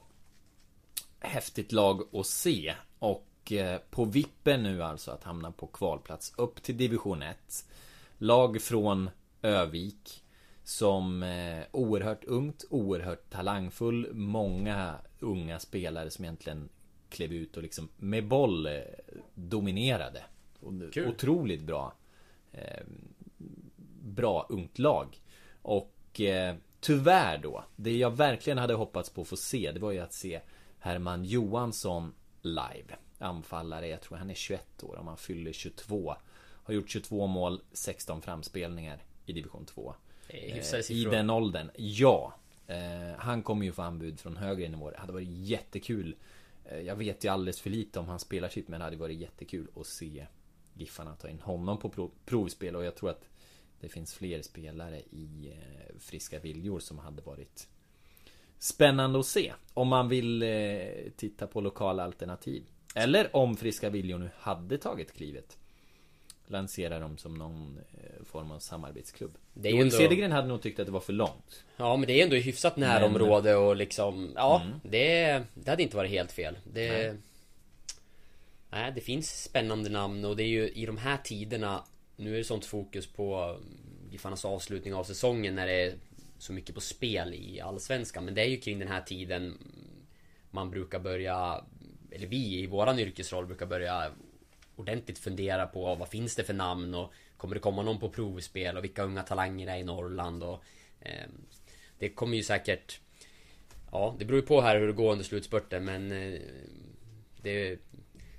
Häftigt 1.19 1.71
lag 1.71 2.15
att 2.15 2.25
se 2.25 2.75
Och 2.99 3.25
Eh, 3.51 3.77
på 3.89 4.05
vippen 4.05 4.63
nu 4.63 4.83
alltså 4.83 5.11
att 5.11 5.23
hamna 5.23 5.51
på 5.51 5.67
kvalplats 5.67 6.33
upp 6.37 6.63
till 6.63 6.77
division 6.77 7.21
1. 7.21 7.65
Lag 8.17 8.61
från 8.61 9.09
Övik. 9.41 10.23
Som 10.63 11.23
oerhört 11.71 12.23
ungt, 12.23 12.65
oerhört 12.69 13.29
talangfull. 13.29 14.09
Många 14.13 14.95
unga 15.19 15.59
spelare 15.59 16.11
som 16.11 16.25
egentligen 16.25 16.69
klev 17.09 17.33
ut 17.33 17.57
och 17.57 17.63
liksom 17.63 17.89
med 17.97 18.27
boll 18.27 18.65
eh, 18.65 18.81
dominerade. 19.33 20.23
Kul. 20.93 21.07
Otroligt 21.07 21.61
bra. 21.61 21.93
bra 24.01 24.45
ungt 24.49 24.79
lag. 24.79 25.21
Och 25.61 26.21
tyvärr 26.79 27.37
då, 27.37 27.63
det 27.75 27.97
jag 27.97 28.11
verkligen 28.11 28.57
hade 28.57 28.73
hoppats 28.73 29.09
på 29.09 29.21
att 29.21 29.27
få 29.27 29.37
se, 29.37 29.71
det 29.71 29.79
var 29.79 29.91
ju 29.91 29.99
att 29.99 30.13
se 30.13 30.41
Herman 30.79 31.25
Johansson 31.25 32.13
live 32.41 32.95
anfallare. 33.19 33.87
Jag 33.87 34.01
tror 34.01 34.17
han 34.17 34.29
är 34.29 34.33
21 34.33 34.83
år 34.83 34.97
om 34.97 35.07
han 35.07 35.17
fyller 35.17 35.51
22. 35.51 36.15
Har 36.63 36.73
gjort 36.73 36.89
22 36.89 37.27
mål, 37.27 37.61
16 37.71 38.21
framspelningar 38.21 39.03
i 39.25 39.33
division 39.33 39.65
2. 39.65 39.95
Eh, 40.27 40.91
I 40.91 41.03
den 41.03 41.29
åldern, 41.29 41.71
ja. 41.75 42.33
Eh, 42.67 43.17
han 43.17 43.43
kommer 43.43 43.65
ju 43.65 43.71
få 43.71 43.81
anbud 43.81 44.19
från 44.19 44.37
högre 44.37 44.69
nivåer. 44.69 44.91
Det 44.91 44.97
hade 44.97 45.13
varit 45.13 45.29
jättekul. 45.29 46.15
Eh, 46.69 46.81
jag 46.81 46.95
vet 46.95 47.25
ju 47.25 47.29
alldeles 47.29 47.61
för 47.61 47.69
lite 47.69 47.99
om 47.99 48.07
hans 48.07 48.29
sitt, 48.49 48.67
men 48.67 48.79
det 48.79 48.83
hade 48.83 48.97
varit 48.97 49.19
jättekul 49.19 49.67
att 49.75 49.87
se 49.87 50.25
Giffarna 50.73 51.15
ta 51.15 51.29
in 51.29 51.39
honom 51.39 51.77
på 51.77 52.11
provspel. 52.25 52.75
Och 52.75 52.83
jag 52.83 52.95
tror 52.95 53.09
att 53.09 53.29
det 53.79 53.89
finns 53.89 54.13
fler 54.13 54.41
spelare 54.41 54.99
i 54.99 55.53
eh, 55.53 55.99
friska 55.99 56.39
viljor 56.39 56.79
som 56.79 56.99
hade 56.99 57.21
varit 57.21 57.67
Spännande 58.59 59.19
att 59.19 59.25
se. 59.25 59.53
Om 59.73 59.87
man 59.87 60.09
vill 60.09 60.43
eh, 60.43 60.49
titta 61.15 61.47
på 61.47 61.61
lokala 61.61 62.03
alternativ. 62.03 62.63
Eller 62.95 63.35
om 63.35 63.57
Friska 63.57 63.89
Viljor 63.89 64.17
nu 64.17 64.29
hade 64.37 64.77
tagit 64.77 65.13
klivet. 65.13 65.57
Lansera 66.51 66.99
dem 66.99 67.17
som 67.17 67.33
någon 67.33 67.79
eh, 67.93 68.25
form 68.25 68.51
av 68.51 68.59
samarbetsklubb 68.59 69.37
det 69.53 69.69
är 69.69 69.71
Joel 69.71 69.83
ändå... 69.83 69.97
Cedergren 69.97 70.31
hade 70.31 70.47
nog 70.47 70.61
tyckt 70.61 70.79
att 70.79 70.85
det 70.85 70.91
var 70.91 70.99
för 70.99 71.13
långt 71.13 71.65
Ja 71.77 71.97
men 71.97 72.07
det 72.07 72.19
är 72.19 72.23
ändå 72.23 72.35
hyfsat 72.35 72.77
närområde 72.77 73.55
och 73.55 73.75
liksom 73.75 74.31
Ja 74.35 74.61
mm. 74.65 74.79
det, 74.83 75.43
det 75.53 75.69
hade 75.69 75.83
inte 75.83 75.97
varit 75.97 76.11
helt 76.11 76.31
fel 76.31 76.57
det... 76.63 76.91
Nej. 76.91 77.17
Nej 78.71 78.91
det 78.95 79.01
finns 79.01 79.43
spännande 79.43 79.89
namn 79.89 80.25
och 80.25 80.35
det 80.35 80.43
är 80.43 80.47
ju 80.47 80.69
i 80.69 80.85
de 80.85 80.97
här 80.97 81.17
tiderna 81.17 81.83
Nu 82.15 82.33
är 82.33 82.37
det 82.37 82.43
sånt 82.43 82.65
fokus 82.65 83.07
på 83.07 83.35
mm, 83.35 84.09
Giffarnas 84.11 84.45
avslutning 84.45 84.93
av 84.93 85.03
säsongen 85.03 85.55
när 85.55 85.67
det 85.67 85.83
är 85.83 85.93
så 86.37 86.53
mycket 86.53 86.75
på 86.75 86.81
spel 86.81 87.33
i 87.33 87.61
Allsvenskan 87.61 88.25
Men 88.25 88.33
det 88.33 88.41
är 88.41 88.45
ju 88.45 88.57
kring 88.57 88.79
den 88.79 88.87
här 88.87 89.01
tiden 89.01 89.57
Man 90.51 90.71
brukar 90.71 90.99
börja 90.99 91.63
eller 92.11 92.27
vi 92.27 92.59
i 92.59 92.67
våran 92.67 92.99
yrkesroll 92.99 93.45
brukar 93.45 93.65
börja 93.65 94.11
ordentligt 94.79 95.19
fundera 95.19 95.67
på 95.67 95.95
vad 95.95 96.07
finns 96.07 96.35
det 96.35 96.43
för 96.43 96.53
namn 96.53 96.95
och 96.95 97.13
kommer 97.37 97.55
det 97.55 97.61
komma 97.61 97.81
någon 97.81 97.99
på 97.99 98.09
provspel 98.09 98.77
och 98.77 98.83
vilka 98.83 99.03
unga 99.03 99.23
talanger 99.23 99.67
är 99.67 99.77
i 99.77 99.83
Norrland 99.83 100.43
och 100.43 100.63
eh, 100.99 101.27
Det 101.99 102.09
kommer 102.09 102.37
ju 102.37 102.43
säkert 102.43 102.99
Ja, 103.91 104.15
det 104.19 104.25
beror 104.25 104.39
ju 104.39 104.45
på 104.45 104.61
här 104.61 104.79
hur 104.79 104.87
det 104.87 104.93
går 104.93 105.11
under 105.11 105.25
slutspurten 105.25 105.85
men 105.85 106.11
eh, 106.11 106.39
det, 107.41 107.79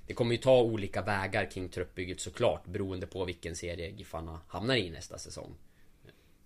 det 0.07 0.13
kommer 0.13 0.31
ju 0.31 0.37
ta 0.37 0.61
olika 0.61 1.01
vägar 1.01 1.51
kring 1.51 1.69
truppbygget 1.69 2.19
såklart 2.19 2.65
beroende 2.65 3.07
på 3.07 3.25
vilken 3.25 3.55
serie 3.55 3.89
Giffarna 3.89 4.39
hamnar 4.47 4.75
i 4.75 4.89
nästa 4.89 5.17
säsong. 5.17 5.55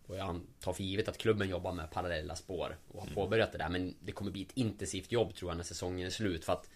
Och 0.08 0.18
jag 0.18 0.42
tar 0.60 0.74
för 0.74 0.84
givet 0.84 1.08
att 1.08 1.18
klubben 1.18 1.50
jobbar 1.50 1.74
med 1.74 1.92
parallella 1.92 2.36
spår 2.36 2.78
och 2.88 3.00
har 3.00 3.08
mm. 3.08 3.16
påbörjat 3.16 3.52
det 3.52 3.58
där 3.58 3.70
men 3.70 3.96
det 4.00 4.12
kommer 4.12 4.32
bli 4.32 4.42
ett 4.42 4.58
intensivt 4.58 5.12
jobb 5.12 5.36
tror 5.36 5.52
jag 5.52 5.58
när 5.58 5.64
säsongen 5.64 6.08
är 6.08 6.12
slut 6.12 6.46
för 6.46 6.54
att 6.54 6.70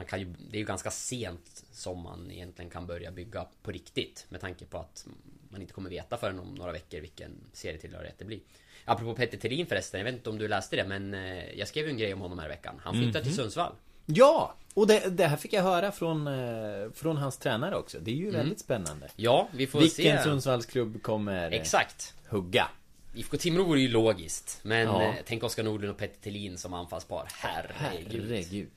man 0.00 0.06
kan 0.06 0.20
ju, 0.20 0.26
det 0.50 0.56
är 0.56 0.58
ju 0.58 0.64
ganska 0.66 0.90
sent 0.90 1.64
som 1.72 2.02
man 2.02 2.30
egentligen 2.30 2.70
kan 2.70 2.86
börja 2.86 3.10
bygga 3.10 3.46
på 3.62 3.70
riktigt 3.70 4.26
med 4.28 4.40
tanke 4.40 4.64
på 4.64 4.78
att 4.78 5.06
man 5.48 5.60
inte 5.60 5.72
kommer 5.72 5.90
veta 5.90 6.16
förrän 6.16 6.38
om 6.38 6.54
några 6.54 6.72
veckor 6.72 7.00
vilken 7.00 7.30
serietillhörighet 7.52 8.18
det 8.18 8.24
blir. 8.24 8.40
Apropå 8.84 9.14
Petter 9.14 9.38
Thelin 9.38 9.66
förresten, 9.66 10.00
jag 10.00 10.04
vet 10.04 10.14
inte 10.14 10.30
om 10.30 10.38
du 10.38 10.48
läste 10.48 10.76
det 10.76 10.84
men 10.84 11.14
eh, 11.14 11.58
jag 11.58 11.68
skrev 11.68 11.84
ju 11.84 11.90
en 11.90 11.98
grej 11.98 12.14
om 12.14 12.20
honom 12.20 12.38
här 12.38 12.46
i 12.46 12.48
veckan. 12.48 12.80
Han 12.82 12.94
flyttar 12.94 13.08
mm 13.08 13.20
-hmm. 13.20 13.22
till 13.22 13.32
mhm. 13.32 13.36
Sundsvall. 13.36 13.72
Ja! 14.06 14.54
Och 14.74 14.86
det, 14.86 15.10
det, 15.10 15.26
här 15.26 15.36
fick 15.36 15.52
jag 15.52 15.62
höra 15.62 15.92
från, 15.92 16.26
eh, 16.26 16.90
från 16.94 17.16
hans 17.16 17.38
tränare 17.38 17.76
också. 17.76 17.98
Det 18.00 18.10
är 18.10 18.16
ju 18.16 18.28
mm. 18.28 18.36
väldigt 18.36 18.60
spännande. 18.60 19.08
Ja, 19.16 19.48
vi 19.52 19.66
får 19.66 19.80
Vilken 19.80 19.96
se. 19.96 20.02
Vilken 20.02 20.24
Sundsvallsklubb 20.24 21.02
kommer 21.02 21.50
Exakt. 21.50 22.14
hugga? 22.28 22.68
IFK 23.14 23.36
Timrå 23.36 23.64
vore 23.64 23.80
ju 23.80 23.88
logiskt. 23.88 24.60
Men 24.62 24.86
ja. 24.86 25.14
tänk 25.26 25.44
Oskar 25.44 25.62
Nordlund 25.62 25.90
och 25.90 25.98
Petter 25.98 26.20
Thelin 26.22 26.58
som 26.58 26.74
anfallspar. 26.74 27.28
Herregud. 27.32 28.30
Herregud. 28.30 28.70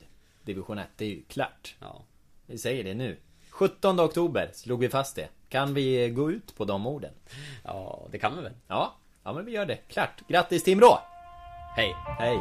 Division 0.44 0.78
1, 0.78 0.88
det 0.96 1.04
är 1.04 1.08
ju 1.08 1.22
klart. 1.22 1.76
Ja. 1.80 2.02
Vi 2.46 2.58
säger 2.58 2.84
det 2.84 2.94
nu. 2.94 3.16
17 3.50 4.00
oktober 4.00 4.50
slog 4.52 4.80
vi 4.80 4.88
fast 4.88 5.16
det. 5.16 5.28
Kan 5.48 5.74
vi 5.74 6.10
gå 6.10 6.30
ut 6.30 6.56
på 6.56 6.64
de 6.64 6.86
orden? 6.86 7.12
Ja, 7.64 8.08
det 8.10 8.18
kan 8.18 8.36
vi 8.36 8.42
väl? 8.42 8.52
Ja, 8.68 8.94
ja 9.24 9.32
men 9.32 9.44
vi 9.44 9.52
gör 9.52 9.66
det. 9.66 9.76
Klart. 9.76 10.28
Grattis 10.28 10.64
Timrå! 10.64 10.98
Hej! 11.76 11.94
Hej! 12.18 12.40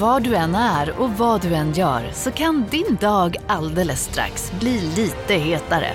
Var 0.00 0.20
du 0.20 0.34
än 0.34 0.54
är 0.54 1.00
och 1.00 1.10
vad 1.10 1.42
du 1.42 1.54
än 1.54 1.72
gör 1.72 2.10
så 2.12 2.30
kan 2.30 2.64
din 2.70 2.96
dag 3.00 3.36
alldeles 3.46 4.04
strax 4.04 4.52
bli 4.60 4.80
lite 4.96 5.34
hetare. 5.34 5.92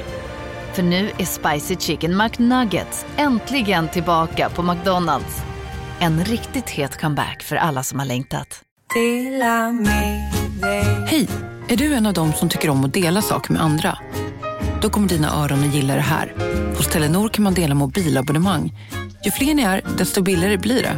För 0.74 0.84
nu 0.84 1.12
är 1.18 1.26
Spicy 1.26 1.76
Chicken 1.76 2.18
McNuggets 2.18 3.06
äntligen 3.18 3.88
tillbaka 3.88 4.50
på 4.50 4.64
McDonalds. 4.64 5.42
En 6.00 6.26
riktigt 6.26 6.70
het 6.70 7.02
comeback 7.02 7.44
för 7.44 7.56
alla 7.56 7.84
som 7.84 8.00
har 8.00 8.06
längtat. 8.06 8.62
Hej! 11.08 11.28
Är 11.68 11.78
du 11.78 11.94
en 11.94 12.06
av 12.06 12.14
dem 12.14 12.34
som 12.34 12.50
tycker 12.50 12.70
om 12.70 12.86
att 12.86 12.94
dela 12.94 13.22
saker 13.22 13.54
med 13.54 13.62
andra? 13.62 13.98
Då 14.82 14.90
kommer 14.90 15.08
dina 15.08 15.44
öron 15.44 15.60
att 15.60 15.76
gilla 15.76 15.96
det 15.96 16.02
här. 16.02 16.34
Hos 16.78 16.88
Telenor 16.88 17.30
kan 17.30 17.44
man 17.44 17.54
dela 17.54 17.76
mobilabonnemang. 17.76 18.74
Ju 19.26 19.32
fler 19.32 19.54
ni 19.54 19.64
är, 19.64 19.82
desto 19.98 20.22
billigare 20.22 20.58
blir 20.58 20.84
det. 20.84 20.98